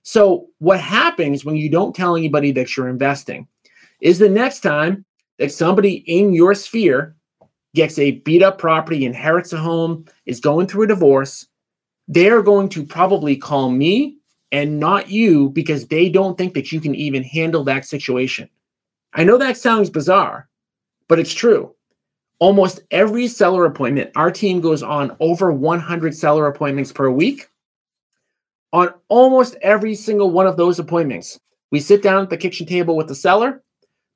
[0.02, 3.48] So, what happens when you don't tell anybody that you're investing
[4.00, 5.04] is the next time
[5.38, 7.16] that somebody in your sphere
[7.74, 11.46] gets a beat up property, inherits a home, is going through a divorce,
[12.08, 14.18] they're going to probably call me
[14.52, 18.48] and not you because they don't think that you can even handle that situation.
[19.14, 20.48] I know that sounds bizarre,
[21.08, 21.75] but it's true.
[22.38, 27.48] Almost every seller appointment, our team goes on over 100 seller appointments per week.
[28.72, 32.96] On almost every single one of those appointments, we sit down at the kitchen table
[32.96, 33.62] with the seller.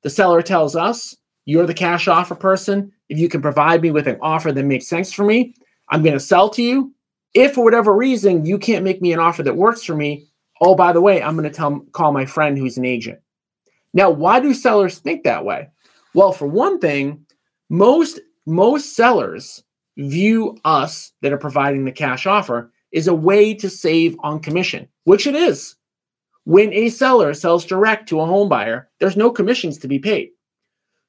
[0.03, 2.91] The seller tells us, You're the cash offer person.
[3.09, 5.55] If you can provide me with an offer that makes sense for me,
[5.89, 6.93] I'm going to sell to you.
[7.33, 10.27] If for whatever reason you can't make me an offer that works for me,
[10.61, 13.19] oh, by the way, I'm going to tell call my friend who's an agent.
[13.93, 15.69] Now, why do sellers think that way?
[16.13, 17.25] Well, for one thing,
[17.71, 19.63] most most sellers
[19.97, 24.89] view us that are providing the cash offer is a way to save on commission,
[25.05, 25.77] which it is.
[26.43, 30.31] When a seller sells direct to a home buyer, there's no commissions to be paid.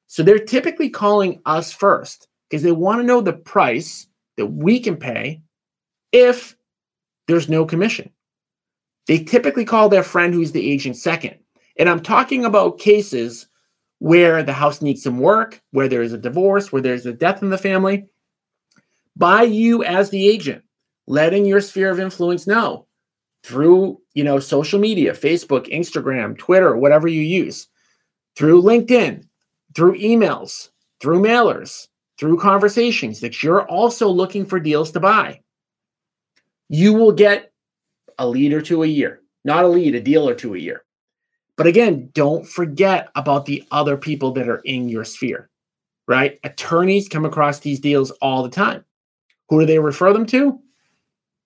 [0.07, 4.79] So they're typically calling us first because they want to know the price that we
[4.79, 5.41] can pay
[6.13, 6.55] if
[7.27, 8.09] there's no commission.
[9.07, 11.35] They typically call their friend who's the agent second.
[11.77, 13.47] And I'm talking about cases
[14.03, 17.49] where the house needs some work, where there's a divorce, where there's a death in
[17.49, 18.05] the family.
[19.15, 20.61] By you as the agent,
[21.07, 22.85] letting your sphere of influence know
[23.45, 27.69] through, you know, social media, Facebook, Instagram, Twitter, whatever you use,
[28.35, 29.23] through LinkedIn,
[29.73, 30.67] through emails,
[30.99, 31.87] through mailers,
[32.19, 35.39] through conversations that you're also looking for deals to buy.
[36.67, 37.53] You will get
[38.19, 40.83] a lead or two a year, not a lead, a deal or two a year.
[41.55, 45.49] But again, don't forget about the other people that are in your sphere,
[46.07, 46.39] right?
[46.43, 48.83] Attorneys come across these deals all the time.
[49.49, 50.59] Who do they refer them to?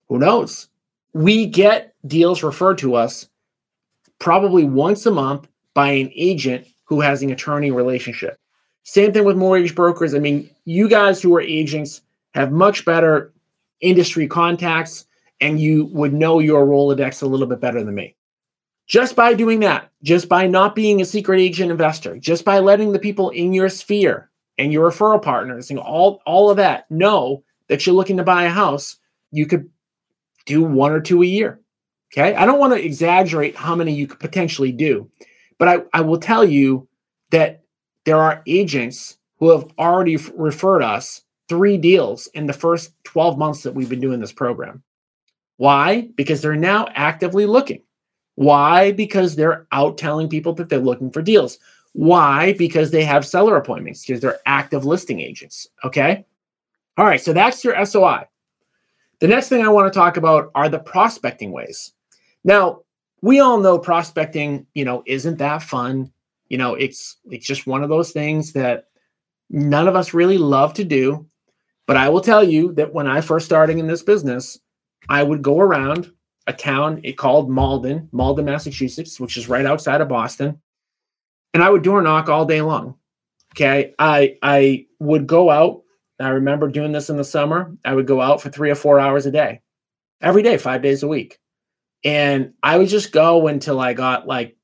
[0.08, 0.68] Who knows?
[1.12, 3.28] We get deals referred to us
[4.18, 8.38] probably once a month by an agent who has an attorney relationship.
[8.84, 10.14] Same thing with mortgage brokers.
[10.14, 12.00] I mean, you guys who are agents
[12.32, 13.34] have much better
[13.80, 15.04] industry contacts
[15.40, 18.16] and you would know your Rolodex a little bit better than me.
[18.88, 22.92] Just by doing that, just by not being a secret agent investor, just by letting
[22.92, 27.44] the people in your sphere and your referral partners and all, all of that know
[27.68, 28.96] that you're looking to buy a house,
[29.30, 29.68] you could
[30.46, 31.60] do one or two a year.
[32.12, 32.34] Okay.
[32.34, 35.10] I don't want to exaggerate how many you could potentially do,
[35.58, 36.88] but I, I will tell you
[37.30, 37.62] that
[38.06, 43.36] there are agents who have already f- referred us three deals in the first 12
[43.36, 44.82] months that we've been doing this program.
[45.58, 46.08] Why?
[46.14, 47.82] Because they're now actively looking.
[48.38, 48.92] Why?
[48.92, 51.58] Because they're out telling people that they're looking for deals.
[51.94, 52.52] Why?
[52.52, 55.66] Because they have seller appointments, because they're active listing agents.
[55.82, 56.24] Okay.
[56.96, 57.20] All right.
[57.20, 58.26] So that's your SOI.
[59.18, 61.94] The next thing I want to talk about are the prospecting ways.
[62.44, 62.82] Now,
[63.22, 66.12] we all know prospecting, you know, isn't that fun.
[66.48, 68.84] You know, it's it's just one of those things that
[69.50, 71.26] none of us really love to do.
[71.86, 74.60] But I will tell you that when I first starting in this business,
[75.08, 76.12] I would go around
[76.48, 80.60] a town it called Malden, Malden, Massachusetts, which is right outside of Boston,
[81.54, 82.96] and I would door knock all day long.
[83.54, 85.82] Okay, I I would go out.
[86.18, 87.76] I remember doing this in the summer.
[87.84, 89.60] I would go out for three or four hours a day,
[90.20, 91.38] every day, five days a week,
[92.02, 94.56] and I would just go until I got like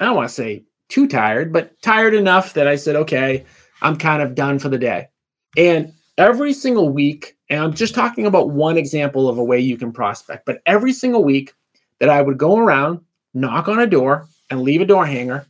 [0.00, 3.44] I don't want to say too tired, but tired enough that I said, okay,
[3.80, 5.08] I'm kind of done for the day.
[5.56, 9.76] And every single week, and I'm just talking about one example of a way you
[9.76, 11.54] can prospect, but every single week
[12.00, 13.00] that I would go around,
[13.34, 15.46] knock on a door, and leave a door hanger,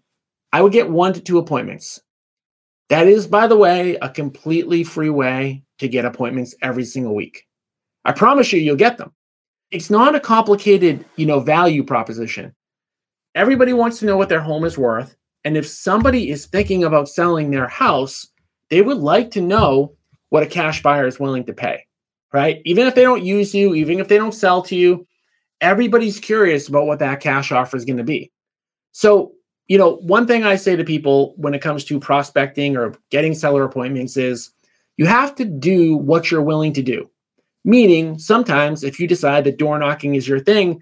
[0.53, 2.01] I would get one to two appointments.
[2.88, 7.46] That is, by the way, a completely free way to get appointments every single week.
[8.05, 9.12] I promise you, you'll get them.
[9.70, 12.55] It's not a complicated, you know, value proposition.
[13.34, 15.14] Everybody wants to know what their home is worth.
[15.44, 18.26] And if somebody is thinking about selling their house,
[18.70, 19.94] they would like to know
[20.30, 21.84] what a cash buyer is willing to pay.
[22.32, 22.60] Right?
[22.64, 25.06] Even if they don't use you, even if they don't sell to you,
[25.60, 28.30] everybody's curious about what that cash offer is going to be.
[28.92, 29.32] So,
[29.66, 33.34] you know, one thing I say to people when it comes to prospecting or getting
[33.34, 34.50] seller appointments is
[34.96, 37.08] you have to do what you're willing to do.
[37.64, 40.80] Meaning, sometimes if you decide that door knocking is your thing,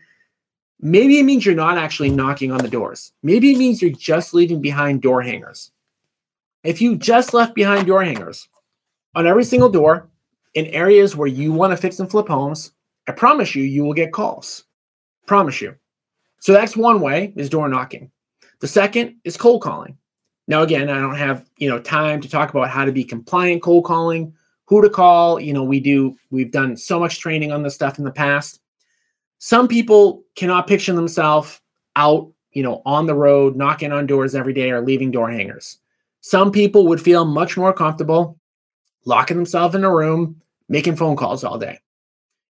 [0.81, 3.13] maybe it means you're not actually knocking on the doors.
[3.23, 5.71] Maybe it means you're just leaving behind door hangers.
[6.63, 8.49] If you just left behind door hangers
[9.15, 10.09] on every single door
[10.57, 12.73] in areas where you want to fix and flip homes,
[13.07, 14.65] I promise you, you will get calls.
[15.27, 15.77] Promise you.
[16.41, 18.11] So that's one way is door knocking.
[18.61, 19.99] The second is cold calling.
[20.49, 23.63] Now, again, I don't have you know time to talk about how to be compliant
[23.63, 24.33] cold calling,
[24.65, 25.39] who to call.
[25.39, 28.61] You know, we do we've done so much training on this stuff in the past.
[29.39, 31.61] Some people cannot picture themselves
[31.97, 35.79] out, you know, on the road, knocking on doors every day or leaving door hangers.
[36.23, 38.39] Some people would feel much more comfortable
[39.07, 41.79] locking themselves in a room, making phone calls all day.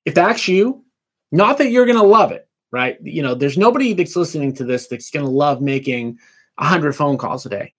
[0.04, 0.84] If that's you,
[1.32, 2.98] not that you're going to love it, right?
[3.02, 6.18] You know, there's nobody that's listening to this that's going to love making
[6.56, 7.72] 100 phone calls a day.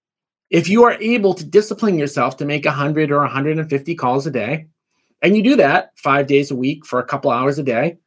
[0.50, 4.68] If you are able to discipline yourself to make 100 or 150 calls a day,
[5.22, 7.98] and you do that five days a week for a couple hours a day,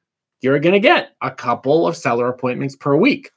[0.41, 3.31] you're going to get a couple of seller appointments per week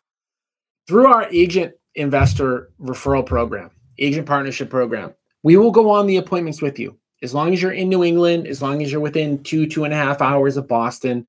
[0.87, 5.13] through our agent investor referral program, agent partnership program.
[5.43, 8.47] We will go on the appointments with you as long as you're in New England,
[8.47, 11.25] as long as you're within two, two and a half hours of Boston.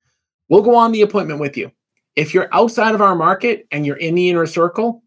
[0.49, 1.71] We'll go on the appointment with you.
[2.15, 5.03] If you're outside of our market and you're in the inner circle,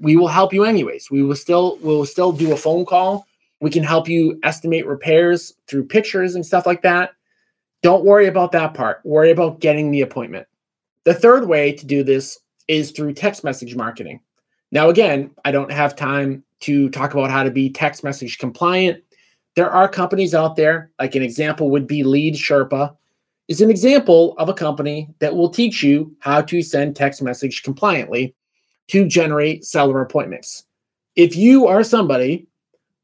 [0.00, 1.10] we will help you anyways.
[1.10, 3.26] We will still we will still do a phone call.
[3.60, 7.12] We can help you estimate repairs through pictures and stuff like that.
[7.82, 9.00] Don't worry about that part.
[9.04, 10.46] Worry about getting the appointment.
[11.04, 12.38] The third way to do this
[12.68, 14.20] is through text message marketing.
[14.70, 19.02] Now, again, I don't have time to talk about how to be text message compliant.
[19.58, 22.94] There are companies out there, like an example would be Lead Sherpa,
[23.48, 27.64] is an example of a company that will teach you how to send text message
[27.64, 28.36] compliantly
[28.86, 30.64] to generate seller appointments.
[31.16, 32.46] If you are somebody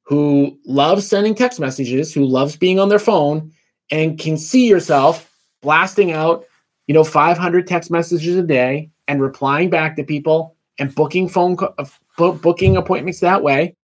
[0.05, 3.50] who loves sending text messages, who loves being on their phone,
[3.90, 6.44] and can see yourself blasting out,
[6.86, 11.57] you know, 500 text messages a day and replying back to people and booking phone
[11.57, 13.74] co- uh, booking appointments that way,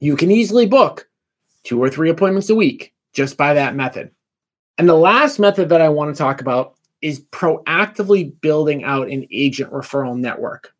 [0.00, 1.04] you can easily book
[1.64, 4.10] two or three appointments a week just by that method.
[4.78, 9.26] And the last method that I want to talk about is proactively building out an
[9.30, 10.72] agent referral network.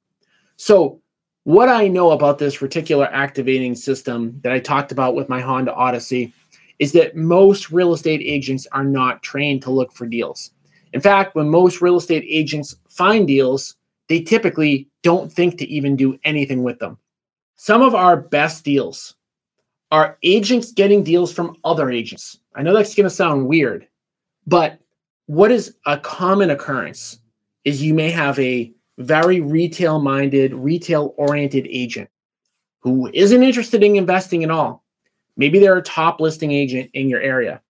[0.57, 1.01] So,
[1.45, 5.73] what I know about this reticular activating system that I talked about with my Honda
[5.73, 6.35] Odyssey
[6.79, 10.51] is that most real estate agents are not trained to look for deals.
[10.93, 13.77] In fact, when most real estate agents find deals,
[14.09, 16.99] they typically don't think to even do anything with them.
[17.57, 19.15] Some of our best deals
[19.91, 22.39] are agents getting deals from other agents.
[22.55, 23.87] I know that's going to sound weird,
[24.47, 24.79] but
[25.27, 27.21] what is a common occurrence
[27.65, 32.09] is you may have a very retail minded, retail oriented agent
[32.81, 34.85] who isn't interested in investing at all.
[35.37, 37.61] Maybe they're a top listing agent in your area.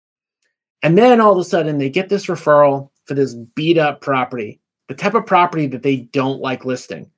[0.83, 4.61] And then all of a sudden they get this referral for this beat up property,
[4.89, 7.11] the type of property that they don't like listing,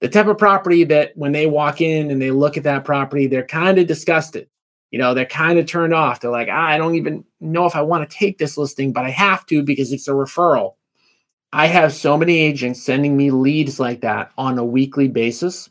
[0.00, 3.26] the type of property that when they walk in and they look at that property,
[3.26, 4.48] they're kind of disgusted.
[4.90, 6.20] You know, they're kind of turned off.
[6.20, 9.04] They're like, ah, I don't even know if I want to take this listing, but
[9.04, 10.74] I have to because it's a referral.
[11.52, 15.68] I have so many agents sending me leads like that on a weekly basis,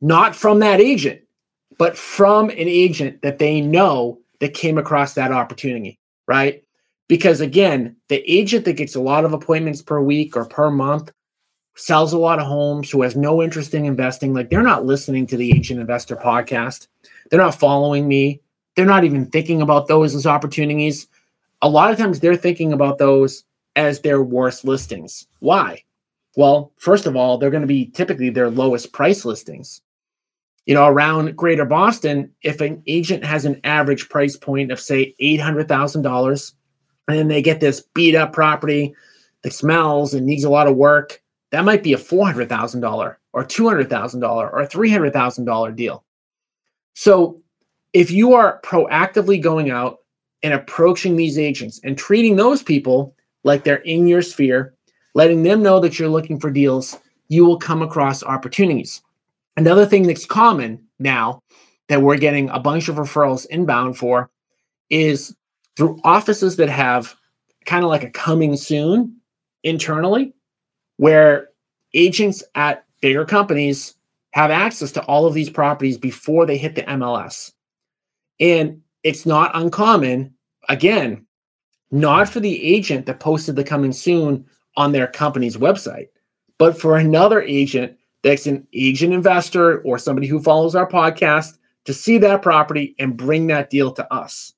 [0.00, 1.20] not from that agent,
[1.78, 6.62] but from an agent that they know that came across that opportunity, right?
[7.08, 11.12] Because again, the agent that gets a lot of appointments per week or per month
[11.76, 15.26] sells a lot of homes who has no interest in investing, like they're not listening
[15.26, 16.88] to the Agent Investor podcast.
[17.30, 18.40] They're not following me.
[18.74, 21.06] They're not even thinking about those as opportunities.
[21.62, 23.44] A lot of times they're thinking about those
[23.76, 25.26] as their worst listings.
[25.40, 25.82] Why?
[26.36, 29.82] Well, first of all, they're going to be typically their lowest price listings.
[30.64, 35.14] You know, around Greater Boston, if an agent has an average price point of, say,
[35.20, 36.52] $800,000,
[37.08, 38.94] and they get this beat up property
[39.42, 41.22] that smells and needs a lot of work,
[41.52, 46.04] that might be a $400,000 or $200,000 or $300,000 deal.
[46.94, 47.42] So
[47.92, 49.98] if you are proactively going out
[50.42, 54.74] and approaching these agents and treating those people like they're in your sphere,
[55.14, 59.02] letting them know that you're looking for deals, you will come across opportunities.
[59.56, 61.42] Another thing that's common now
[61.88, 64.30] that we're getting a bunch of referrals inbound for
[64.90, 65.34] is
[65.76, 67.14] through offices that have
[67.64, 69.16] kind of like a coming soon
[69.62, 70.32] internally,
[70.96, 71.48] where
[71.94, 73.94] agents at bigger companies
[74.32, 77.52] have access to all of these properties before they hit the MLS.
[78.38, 80.34] And it's not uncommon,
[80.68, 81.26] again,
[81.90, 84.44] not for the agent that posted the coming soon
[84.76, 86.08] on their company's website,
[86.58, 91.94] but for another agent that's an agent investor or somebody who follows our podcast to
[91.94, 94.52] see that property and bring that deal to us.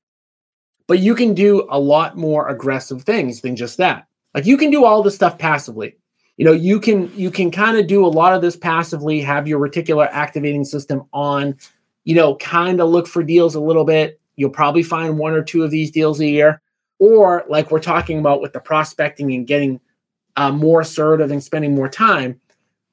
[0.87, 4.07] But you can do a lot more aggressive things than just that.
[4.35, 5.97] Like you can do all this stuff passively.
[6.39, 9.49] You know, you can you can kind of do a lot of this passively, have
[9.49, 11.59] your reticular activating system on,
[12.05, 14.21] you know, kind of look for deals a little bit.
[14.37, 16.63] You'll probably find one or two of these deals a year.
[17.01, 19.81] Or like we're talking about with the prospecting and getting
[20.37, 22.41] uh, more assertive and spending more time,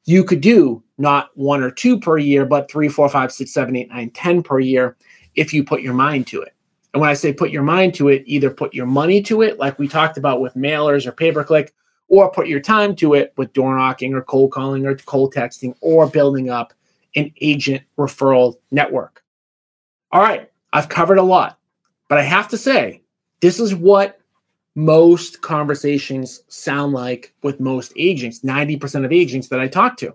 [0.06, 3.76] you could do not one or two per year, but three, four, five, six, seven,
[3.76, 4.98] eight, nine, ten per year
[5.36, 6.56] if you put your mind to it.
[6.96, 9.60] And when I say put your mind to it, either put your money to it,
[9.60, 11.74] like we talked about with mailers or pay per click,
[12.08, 15.76] or put your time to it with door knocking or cold calling or cold texting
[15.82, 16.74] or building up
[17.16, 19.24] an agent referral network.
[20.12, 21.60] All right, I've covered a lot,
[22.10, 23.02] but I have to say,
[23.42, 24.20] this is what
[24.76, 30.14] most conversations sound like with most agents, 90% of agents that I talk to,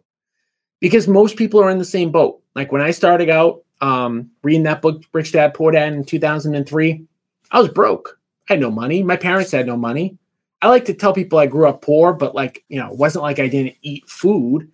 [0.80, 2.42] because most people are in the same boat.
[2.54, 7.04] Like when I started out um, reading that book, Rich Dad Poor Dad in 2003,
[7.50, 8.18] I was broke.
[8.48, 9.02] I had no money.
[9.02, 10.18] My parents had no money.
[10.62, 13.22] I like to tell people I grew up poor, but like, you know, it wasn't
[13.22, 14.70] like I didn't eat food.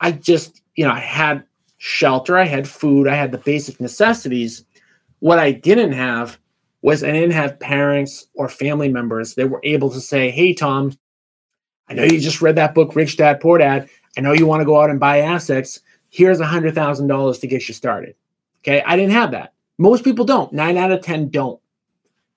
[0.00, 1.44] I just, you know, I had
[1.78, 4.64] shelter, I had food, I had the basic necessities.
[5.20, 6.38] What I didn't have
[6.82, 10.92] was I didn't have parents or family members that were able to say, Hey, Tom,
[11.88, 13.88] I know you just read that book, Rich Dad, Poor Dad.
[14.16, 15.80] I know you want to go out and buy assets.
[16.10, 18.14] Here's a $100,000 to get you started.
[18.62, 18.82] Okay.
[18.84, 19.54] I didn't have that.
[19.78, 20.52] Most people don't.
[20.52, 21.60] Nine out of 10 don't.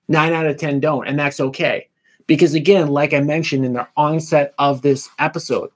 [0.08, 1.06] Nine out of 10 don't.
[1.06, 1.88] And that's okay.
[2.26, 5.70] Because again, like I mentioned in the onset of this episode,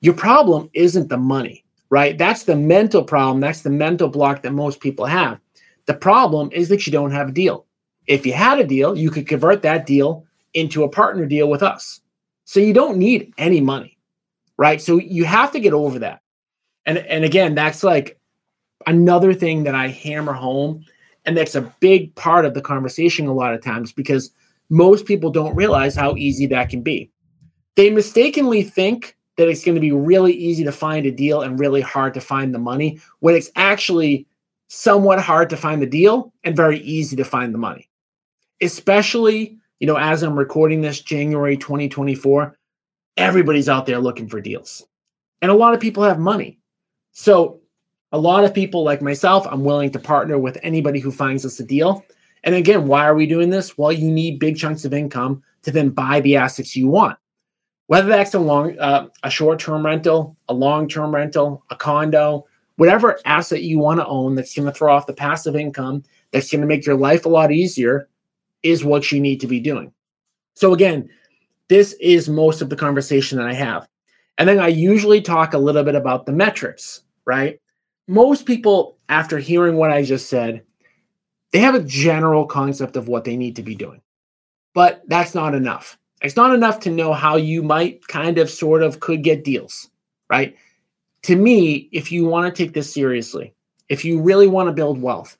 [0.00, 2.16] your problem isn't the money, right?
[2.18, 3.40] That's the mental problem.
[3.40, 5.40] That's the mental block that most people have.
[5.86, 7.64] The problem is that you don't have a deal.
[8.06, 11.62] If you had a deal, you could convert that deal into a partner deal with
[11.62, 12.00] us.
[12.44, 13.98] So you don't need any money,
[14.56, 14.80] right?
[14.80, 16.20] So you have to get over that.
[16.84, 18.18] And and again, that's like
[18.86, 20.84] another thing that I hammer home
[21.24, 24.30] and that's a big part of the conversation a lot of times because
[24.68, 27.10] most people don't realize how easy that can be.
[27.76, 31.58] They mistakenly think that it's going to be really easy to find a deal and
[31.58, 34.26] really hard to find the money when it's actually
[34.68, 37.88] somewhat hard to find the deal and very easy to find the money
[38.60, 42.56] especially, you know, as I'm recording this January 2024,
[43.16, 44.84] everybody's out there looking for deals.
[45.42, 46.58] And a lot of people have money.
[47.12, 47.60] So,
[48.12, 51.58] a lot of people like myself, I'm willing to partner with anybody who finds us
[51.60, 52.04] a deal.
[52.46, 53.76] And again, why are we doing this?
[53.76, 57.18] Well, you need big chunks of income to then buy the assets you want.
[57.88, 63.62] Whether that's a long, uh, a short-term rental, a long-term rental, a condo, whatever asset
[63.62, 66.66] you want to own that's going to throw off the passive income, that's going to
[66.66, 68.08] make your life a lot easier,
[68.62, 69.92] is what you need to be doing.
[70.54, 71.08] So, again,
[71.68, 73.88] this is most of the conversation that I have.
[74.38, 77.60] And then I usually talk a little bit about the metrics, right?
[78.06, 80.62] Most people, after hearing what I just said,
[81.56, 84.02] they have a general concept of what they need to be doing.
[84.74, 85.98] But that's not enough.
[86.20, 89.88] It's not enough to know how you might kind of, sort of, could get deals,
[90.28, 90.54] right?
[91.22, 93.54] To me, if you want to take this seriously,
[93.88, 95.38] if you really want to build wealth,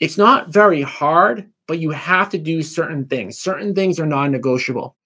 [0.00, 3.38] it's not very hard but you have to do certain things.
[3.38, 4.96] Certain things are non negotiable.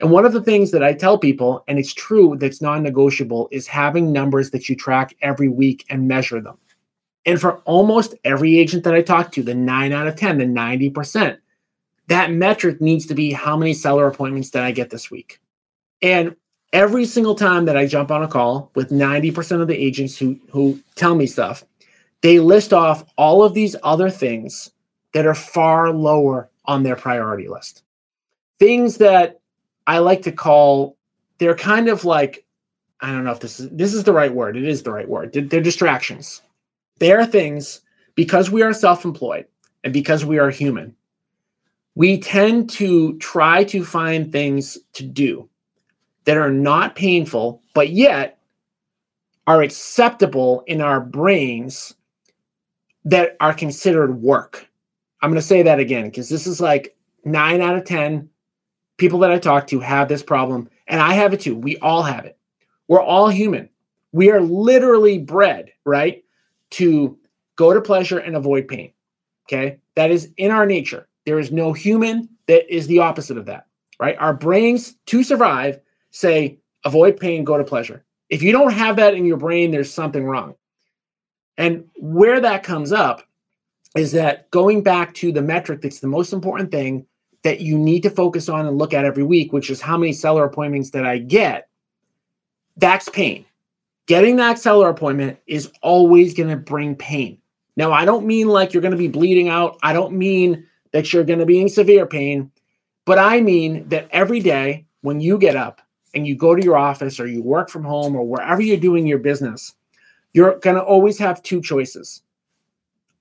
[0.00, 3.48] And one of the things that I tell people, and it's true that's non negotiable,
[3.50, 6.58] is having numbers that you track every week and measure them.
[7.26, 10.44] And for almost every agent that I talk to, the nine out of 10, the
[10.44, 11.38] 90%,
[12.08, 15.40] that metric needs to be how many seller appointments did I get this week?
[16.02, 16.36] And
[16.72, 20.38] every single time that I jump on a call with 90% of the agents who,
[20.50, 21.64] who tell me stuff,
[22.22, 24.70] they list off all of these other things
[25.12, 27.82] that are far lower on their priority list.
[28.58, 29.40] Things that
[29.86, 30.96] I like to call
[31.38, 32.44] they're kind of like
[33.00, 34.56] I don't know if this is this is the right word.
[34.56, 35.32] It is the right word.
[35.32, 36.40] They're distractions.
[36.98, 37.80] They are things
[38.14, 39.46] because we are self-employed
[39.84, 40.94] and because we are human.
[41.94, 45.48] We tend to try to find things to do
[46.24, 48.38] that are not painful, but yet
[49.46, 51.94] are acceptable in our brains
[53.04, 54.68] that are considered work.
[55.22, 58.28] I'm going to say that again because this is like nine out of 10
[58.96, 60.68] people that I talk to have this problem.
[60.88, 61.56] And I have it too.
[61.56, 62.38] We all have it.
[62.88, 63.68] We're all human.
[64.12, 66.24] We are literally bred, right,
[66.72, 67.18] to
[67.56, 68.92] go to pleasure and avoid pain.
[69.48, 69.78] Okay.
[69.94, 71.08] That is in our nature.
[71.24, 73.66] There is no human that is the opposite of that,
[73.98, 74.16] right?
[74.18, 78.04] Our brains to survive say avoid pain, go to pleasure.
[78.28, 80.54] If you don't have that in your brain, there's something wrong.
[81.58, 83.22] And where that comes up
[83.96, 87.06] is that going back to the metric that's the most important thing
[87.42, 90.12] that you need to focus on and look at every week, which is how many
[90.12, 91.68] seller appointments that I get,
[92.76, 93.44] that's pain.
[94.06, 97.38] Getting that seller appointment is always going to bring pain.
[97.76, 99.78] Now, I don't mean like you're going to be bleeding out.
[99.82, 102.50] I don't mean that you're going to be in severe pain,
[103.04, 105.82] but I mean that every day when you get up
[106.14, 109.06] and you go to your office or you work from home or wherever you're doing
[109.06, 109.74] your business,
[110.32, 112.22] you're going to always have two choices.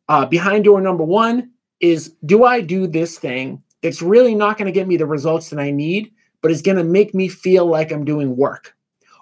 [0.07, 4.67] Uh, behind door number one is do I do this thing that's really not going
[4.67, 7.65] to get me the results that I need, but is going to make me feel
[7.65, 8.75] like I'm doing work?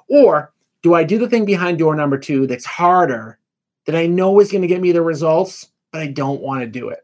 [0.09, 0.52] Or
[0.83, 3.39] do I do the thing behind door number two that's harder,
[3.85, 6.67] that I know is going to get me the results, but I don't want to
[6.67, 6.99] do it?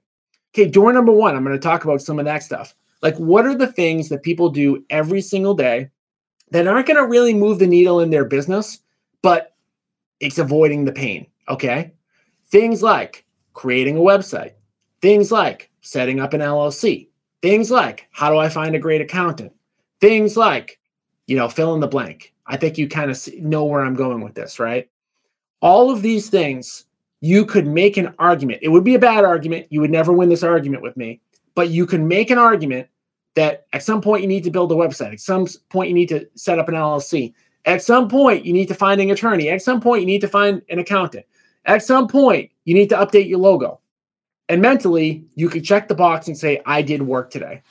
[0.54, 2.76] Okay, door number one, I'm going to talk about some of that stuff.
[3.02, 5.90] Like, what are the things that people do every single day
[6.52, 8.80] that aren't going to really move the needle in their business,
[9.24, 9.56] but
[10.20, 11.26] it's avoiding the pain?
[11.48, 11.92] Okay.
[12.52, 14.54] Things like creating a website,
[15.02, 17.10] things like setting up an LLC,
[17.42, 19.54] Things like how do I find a great accountant?
[20.02, 20.80] Things like,
[21.28, 22.34] you know, fill in the blank.
[22.50, 24.90] I think you kind of know where I'm going with this, right?
[25.62, 26.86] All of these things,
[27.22, 28.60] you could make an argument.
[28.64, 29.68] It would be a bad argument.
[29.70, 31.22] You would never win this argument with me,
[31.54, 32.88] but you can make an argument
[33.36, 35.14] that at some point you need to build a website.
[35.14, 37.34] At some point you need to set up an LLC.
[37.66, 39.50] At some point you need to find an attorney.
[39.50, 41.26] At some point you need to find an accountant.
[41.66, 43.80] At some point you need to update your logo.
[44.48, 47.62] And mentally, you can check the box and say, I did work today.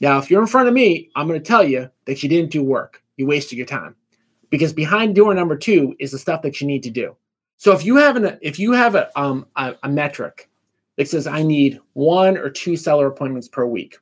[0.00, 2.52] Now, if you're in front of me, I'm going to tell you that you didn't
[2.52, 3.02] do work.
[3.16, 3.96] You wasted your time.
[4.50, 7.16] Because behind door number two is the stuff that you need to do.
[7.58, 10.48] So if you have an if you have a um a, a metric
[10.96, 13.98] that says I need one or two seller appointments per week,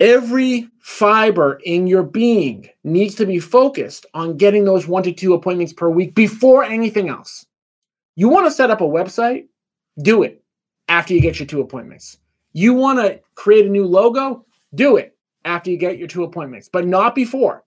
[0.00, 5.34] every fiber in your being needs to be focused on getting those one to two
[5.34, 7.46] appointments per week before anything else.
[8.14, 9.46] You want to set up a website?
[10.02, 10.42] Do it
[10.88, 12.18] after you get your two appointments.
[12.52, 14.44] You want to create a new logo?
[14.74, 17.64] Do it after you get your two appointments, but not before.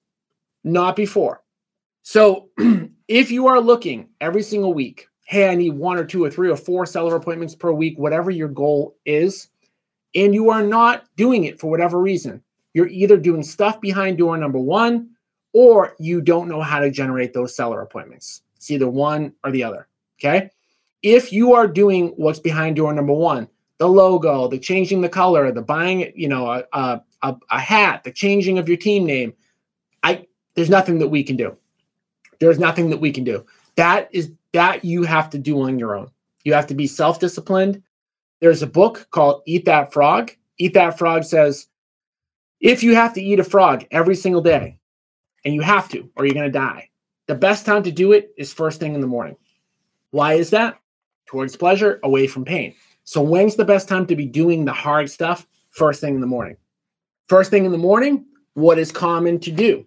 [0.64, 1.42] Not before.
[2.08, 2.50] So
[3.08, 6.52] if you are looking every single week, hey, I need one or two or three
[6.52, 9.50] or four seller appointments per week, whatever your goal is,
[10.14, 12.44] and you are not doing it for whatever reason,
[12.74, 15.10] you're either doing stuff behind door number one
[15.54, 18.44] or you don't know how to generate those seller appointments.
[18.56, 19.88] It's either one or the other.
[20.20, 20.52] Okay
[21.06, 23.48] if you are doing what's behind door number one,
[23.78, 26.64] the logo, the changing the color, the buying, you know, a,
[27.22, 29.32] a, a hat, the changing of your team name,
[30.02, 30.26] I
[30.56, 31.56] there's nothing that we can do.
[32.40, 33.46] There's nothing that we can do.
[33.76, 36.10] That is that you have to do on your own.
[36.44, 37.82] You have to be self-disciplined.
[38.40, 40.32] There's a book called Eat That Frog.
[40.58, 41.68] Eat That Frog says
[42.62, 44.80] if you have to eat a frog every single day,
[45.44, 46.90] and you have to, or you're going to die,
[47.28, 49.36] the best time to do it is first thing in the morning.
[50.12, 50.80] Why is that?
[51.26, 52.74] towards pleasure, away from pain.
[53.04, 55.46] So, when's the best time to be doing the hard stuff?
[55.72, 56.58] First thing in the morning.
[57.28, 59.86] First thing in the morning, what is common to do?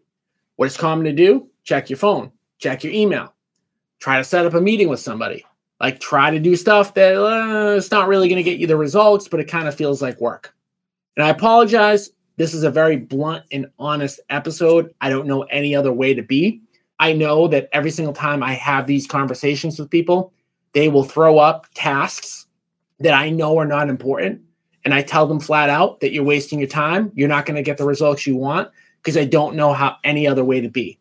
[0.56, 1.48] What is common to do?
[1.64, 3.34] Check your phone, check your email,
[4.00, 5.44] try to set up a meeting with somebody.
[5.80, 8.76] Like, try to do stuff that uh, it's not really going to get you the
[8.76, 10.54] results, but it kind of feels like work.
[11.16, 12.10] And I apologize.
[12.36, 14.94] This is a very blunt and honest episode.
[15.00, 16.62] I don't know any other way to be.
[17.00, 20.32] I know that every single time I have these conversations with people,
[20.72, 22.46] they will throw up tasks
[23.00, 24.42] that I know are not important.
[24.84, 27.12] And I tell them flat out that you're wasting your time.
[27.14, 28.70] You're not going to get the results you want
[29.02, 30.98] because I don't know how any other way to be.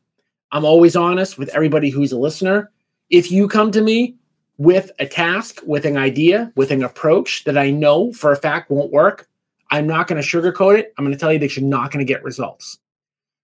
[0.51, 2.71] I'm always honest with everybody who's a listener.
[3.09, 4.15] If you come to me
[4.57, 8.69] with a task, with an idea, with an approach that I know for a fact
[8.69, 9.27] won't work,
[9.71, 10.93] I'm not going to sugarcoat it.
[10.97, 12.79] I'm going to tell you that you're not going to get results.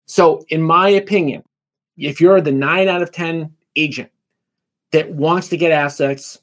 [0.05, 1.43] So, in my opinion,
[1.97, 4.09] if you're the nine out of 10 agent
[4.91, 6.39] that wants to get assets,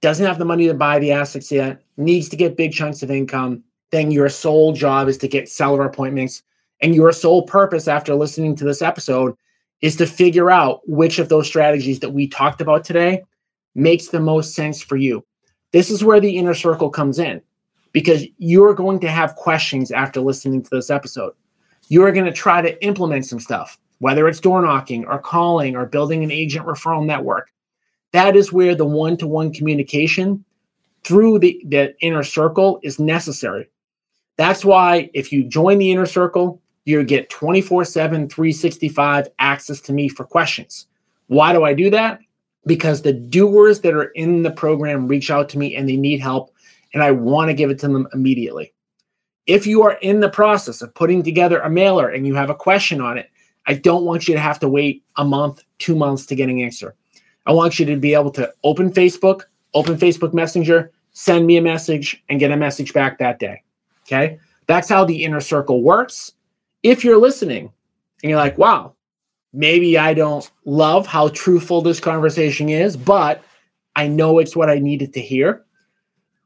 [0.00, 3.10] doesn't have the money to buy the assets yet, needs to get big chunks of
[3.10, 6.42] income, then your sole job is to get seller appointments.
[6.82, 9.36] And your sole purpose after listening to this episode
[9.82, 13.22] is to figure out which of those strategies that we talked about today
[13.74, 15.24] makes the most sense for you.
[15.72, 17.42] This is where the inner circle comes in
[17.92, 21.34] because you're going to have questions after listening to this episode.
[21.88, 25.86] You're going to try to implement some stuff, whether it's door knocking or calling or
[25.86, 27.50] building an agent referral network
[28.16, 30.42] that is where the one-to-one communication
[31.04, 33.68] through the, the inner circle is necessary.
[34.36, 40.08] That's why if you join the inner circle, you get 24/7 365 access to me
[40.08, 40.86] for questions.
[41.26, 42.20] Why do I do that?
[42.64, 46.20] Because the doers that are in the program reach out to me and they need
[46.20, 46.50] help
[46.94, 48.72] and I want to give it to them immediately.
[49.46, 52.54] If you are in the process of putting together a mailer and you have a
[52.54, 53.30] question on it,
[53.66, 56.60] I don't want you to have to wait a month, 2 months to get an
[56.60, 56.94] answer.
[57.46, 59.42] I want you to be able to open Facebook,
[59.74, 63.62] open Facebook Messenger, send me a message, and get a message back that day.
[64.06, 64.38] Okay.
[64.66, 66.32] That's how the inner circle works.
[66.86, 67.72] If you're listening
[68.22, 68.94] and you're like, wow,
[69.52, 73.42] maybe I don't love how truthful this conversation is, but
[73.96, 75.64] I know it's what I needed to hear.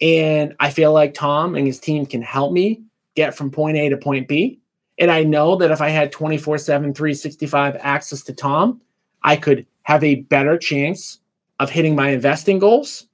[0.00, 2.82] And I feel like Tom and his team can help me
[3.16, 4.58] get from point A to point B.
[4.98, 8.80] And I know that if I had 24 7, 365 access to Tom,
[9.22, 11.18] I could have a better chance
[11.58, 13.06] of hitting my investing goals.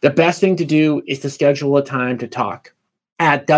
[0.00, 2.72] The best thing to do is to schedule a time to talk
[3.18, 3.48] at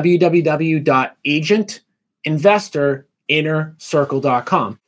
[2.26, 4.78] www.agentinvestorinnercircle.com.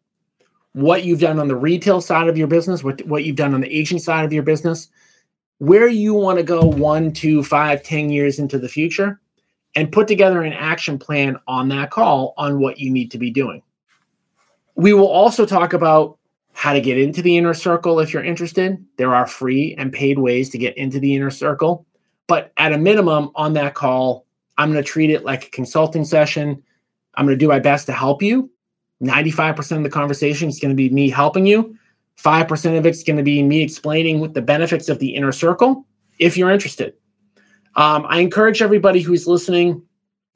[0.74, 3.62] What you've done on the retail side of your business, what, what you've done on
[3.62, 4.88] the agent side of your business,
[5.60, 9.20] where you want to go one, two, five, ten years into the future,
[9.76, 13.30] and put together an action plan on that call on what you need to be
[13.30, 13.62] doing.
[14.76, 16.18] We will also talk about
[16.54, 18.84] how to get into the inner circle if you're interested.
[18.98, 21.86] There are free and paid ways to get into the inner circle.
[22.28, 24.23] But at a minimum, on that call,
[24.58, 26.62] I'm going to treat it like a consulting session.
[27.16, 28.50] I'm going to do my best to help you.
[29.02, 31.78] 95% of the conversation is going to be me helping you.
[32.18, 35.86] 5% of it's going to be me explaining what the benefits of the inner circle
[36.20, 36.94] if you're interested.
[37.76, 39.82] Um, I encourage everybody who's listening,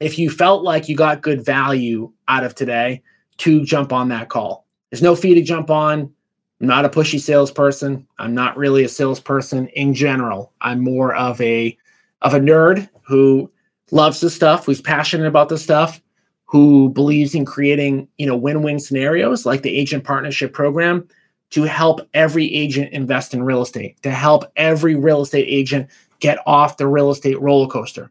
[0.00, 3.02] if you felt like you got good value out of today,
[3.38, 4.66] to jump on that call.
[4.90, 6.12] There's no fee to jump on.
[6.60, 8.06] I'm not a pushy salesperson.
[8.18, 10.52] I'm not really a salesperson in general.
[10.60, 11.76] I'm more of a
[12.22, 13.50] of a nerd who
[13.90, 16.00] loves the stuff, who's passionate about the stuff,
[16.44, 21.06] who believes in creating, you know, win-win scenarios like the agent partnership program
[21.50, 25.88] to help every agent invest in real estate, to help every real estate agent
[26.20, 28.10] get off the real estate roller coaster.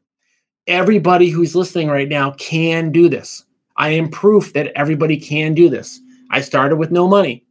[0.66, 3.46] Everybody who's listening right now can do this.
[3.76, 6.00] I am proof that everybody can do this.
[6.32, 7.46] I started with no money.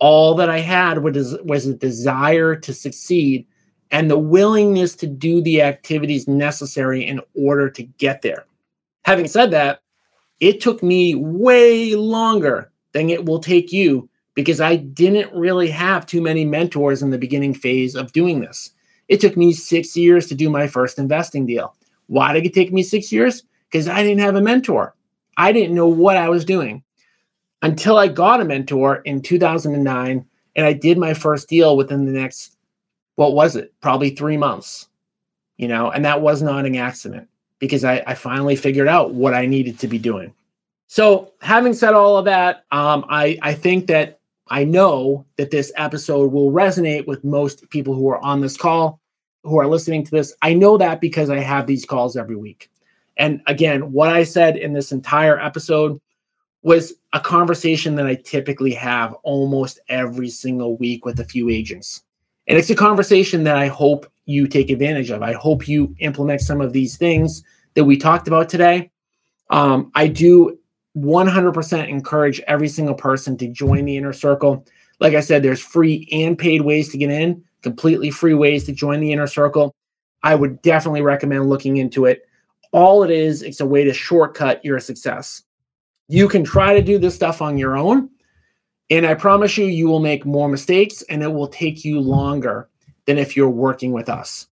[0.00, 3.46] All that I had was, was a desire to succeed
[3.90, 8.44] and the willingness to do the activities necessary in order to get there.
[9.04, 9.80] Having said that,
[10.40, 16.06] it took me way longer than it will take you because I didn't really have
[16.06, 18.70] too many mentors in the beginning phase of doing this.
[19.08, 21.74] It took me six years to do my first investing deal.
[22.06, 23.42] Why did it take me six years?
[23.70, 24.94] Because I didn't have a mentor.
[25.36, 26.82] I didn't know what I was doing
[27.62, 30.24] until I got a mentor in 2009
[30.56, 32.56] and I did my first deal within the next,
[33.18, 33.74] what was it?
[33.80, 34.86] Probably three months,
[35.56, 39.34] you know, and that was not an accident because I, I finally figured out what
[39.34, 40.32] I needed to be doing.
[40.86, 45.72] So, having said all of that, um, I, I think that I know that this
[45.76, 49.00] episode will resonate with most people who are on this call,
[49.42, 50.32] who are listening to this.
[50.42, 52.70] I know that because I have these calls every week.
[53.16, 56.00] And again, what I said in this entire episode
[56.62, 62.04] was a conversation that I typically have almost every single week with a few agents.
[62.48, 65.22] And it's a conversation that I hope you take advantage of.
[65.22, 67.42] I hope you implement some of these things
[67.74, 68.90] that we talked about today.
[69.50, 70.58] Um, I do
[70.96, 74.66] 100% encourage every single person to join the inner circle.
[74.98, 78.72] Like I said, there's free and paid ways to get in, completely free ways to
[78.72, 79.74] join the inner circle.
[80.22, 82.22] I would definitely recommend looking into it.
[82.72, 85.42] All it is, it's a way to shortcut your success.
[86.08, 88.10] You can try to do this stuff on your own,
[88.90, 92.68] and I promise you, you will make more mistakes and it will take you longer
[93.06, 94.46] than if you're working with us.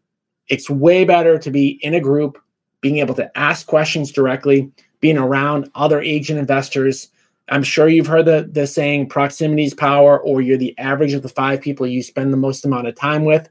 [0.48, 2.38] It's way better to be in a group,
[2.80, 4.70] being able to ask questions directly,
[5.00, 7.08] being around other agent investors.
[7.48, 11.22] I'm sure you've heard the, the saying proximity is power, or you're the average of
[11.22, 13.48] the five people you spend the most amount of time with.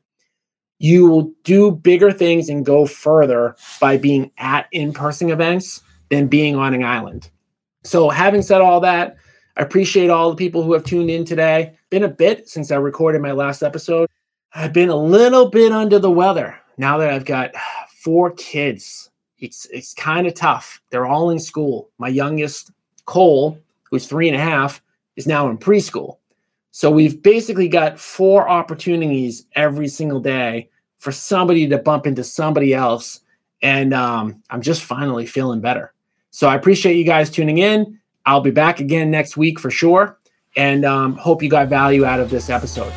[0.80, 6.28] you will do bigger things and go further by being at in person events than
[6.28, 7.30] being on an island.
[7.84, 9.18] So, having said all that,
[9.58, 11.76] I appreciate all the people who have tuned in today.
[11.90, 14.10] Been a bit since I recorded my last episode.
[14.54, 17.52] I've been a little bit under the weather now that I've got
[18.02, 19.10] four kids.
[19.40, 20.82] It's it's kind of tough.
[20.90, 21.90] They're all in school.
[21.98, 22.72] My youngest,
[23.06, 24.82] Cole, who's three and a half,
[25.16, 26.18] is now in preschool.
[26.72, 32.74] So we've basically got four opportunities every single day for somebody to bump into somebody
[32.74, 33.22] else.
[33.62, 35.94] And um, I'm just finally feeling better.
[36.32, 38.00] So I appreciate you guys tuning in.
[38.26, 40.20] I'll be back again next week for sure.
[40.56, 42.94] And um, hope you got value out of this episode.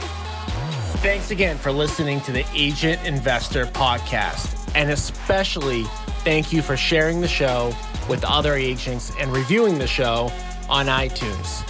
[1.03, 4.71] Thanks again for listening to the Agent Investor Podcast.
[4.75, 5.85] And especially
[6.25, 7.73] thank you for sharing the show
[8.09, 10.33] with other agents and reviewing the show
[10.69, 11.69] on iTunes.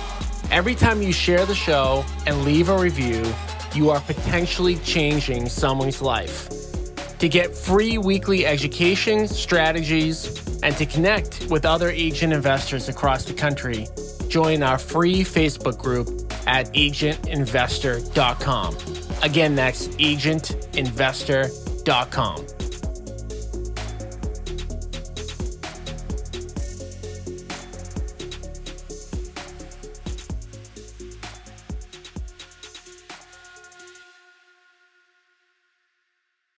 [0.50, 3.24] Every time you share the show and leave a review,
[3.74, 6.48] you are potentially changing someone's life.
[7.18, 13.34] To get free weekly education, strategies, and to connect with other agent investors across the
[13.34, 13.86] country,
[14.28, 16.08] join our free Facebook group
[16.46, 18.76] at agentinvestor.com.
[19.22, 22.61] Again, that's agentinvestor.com.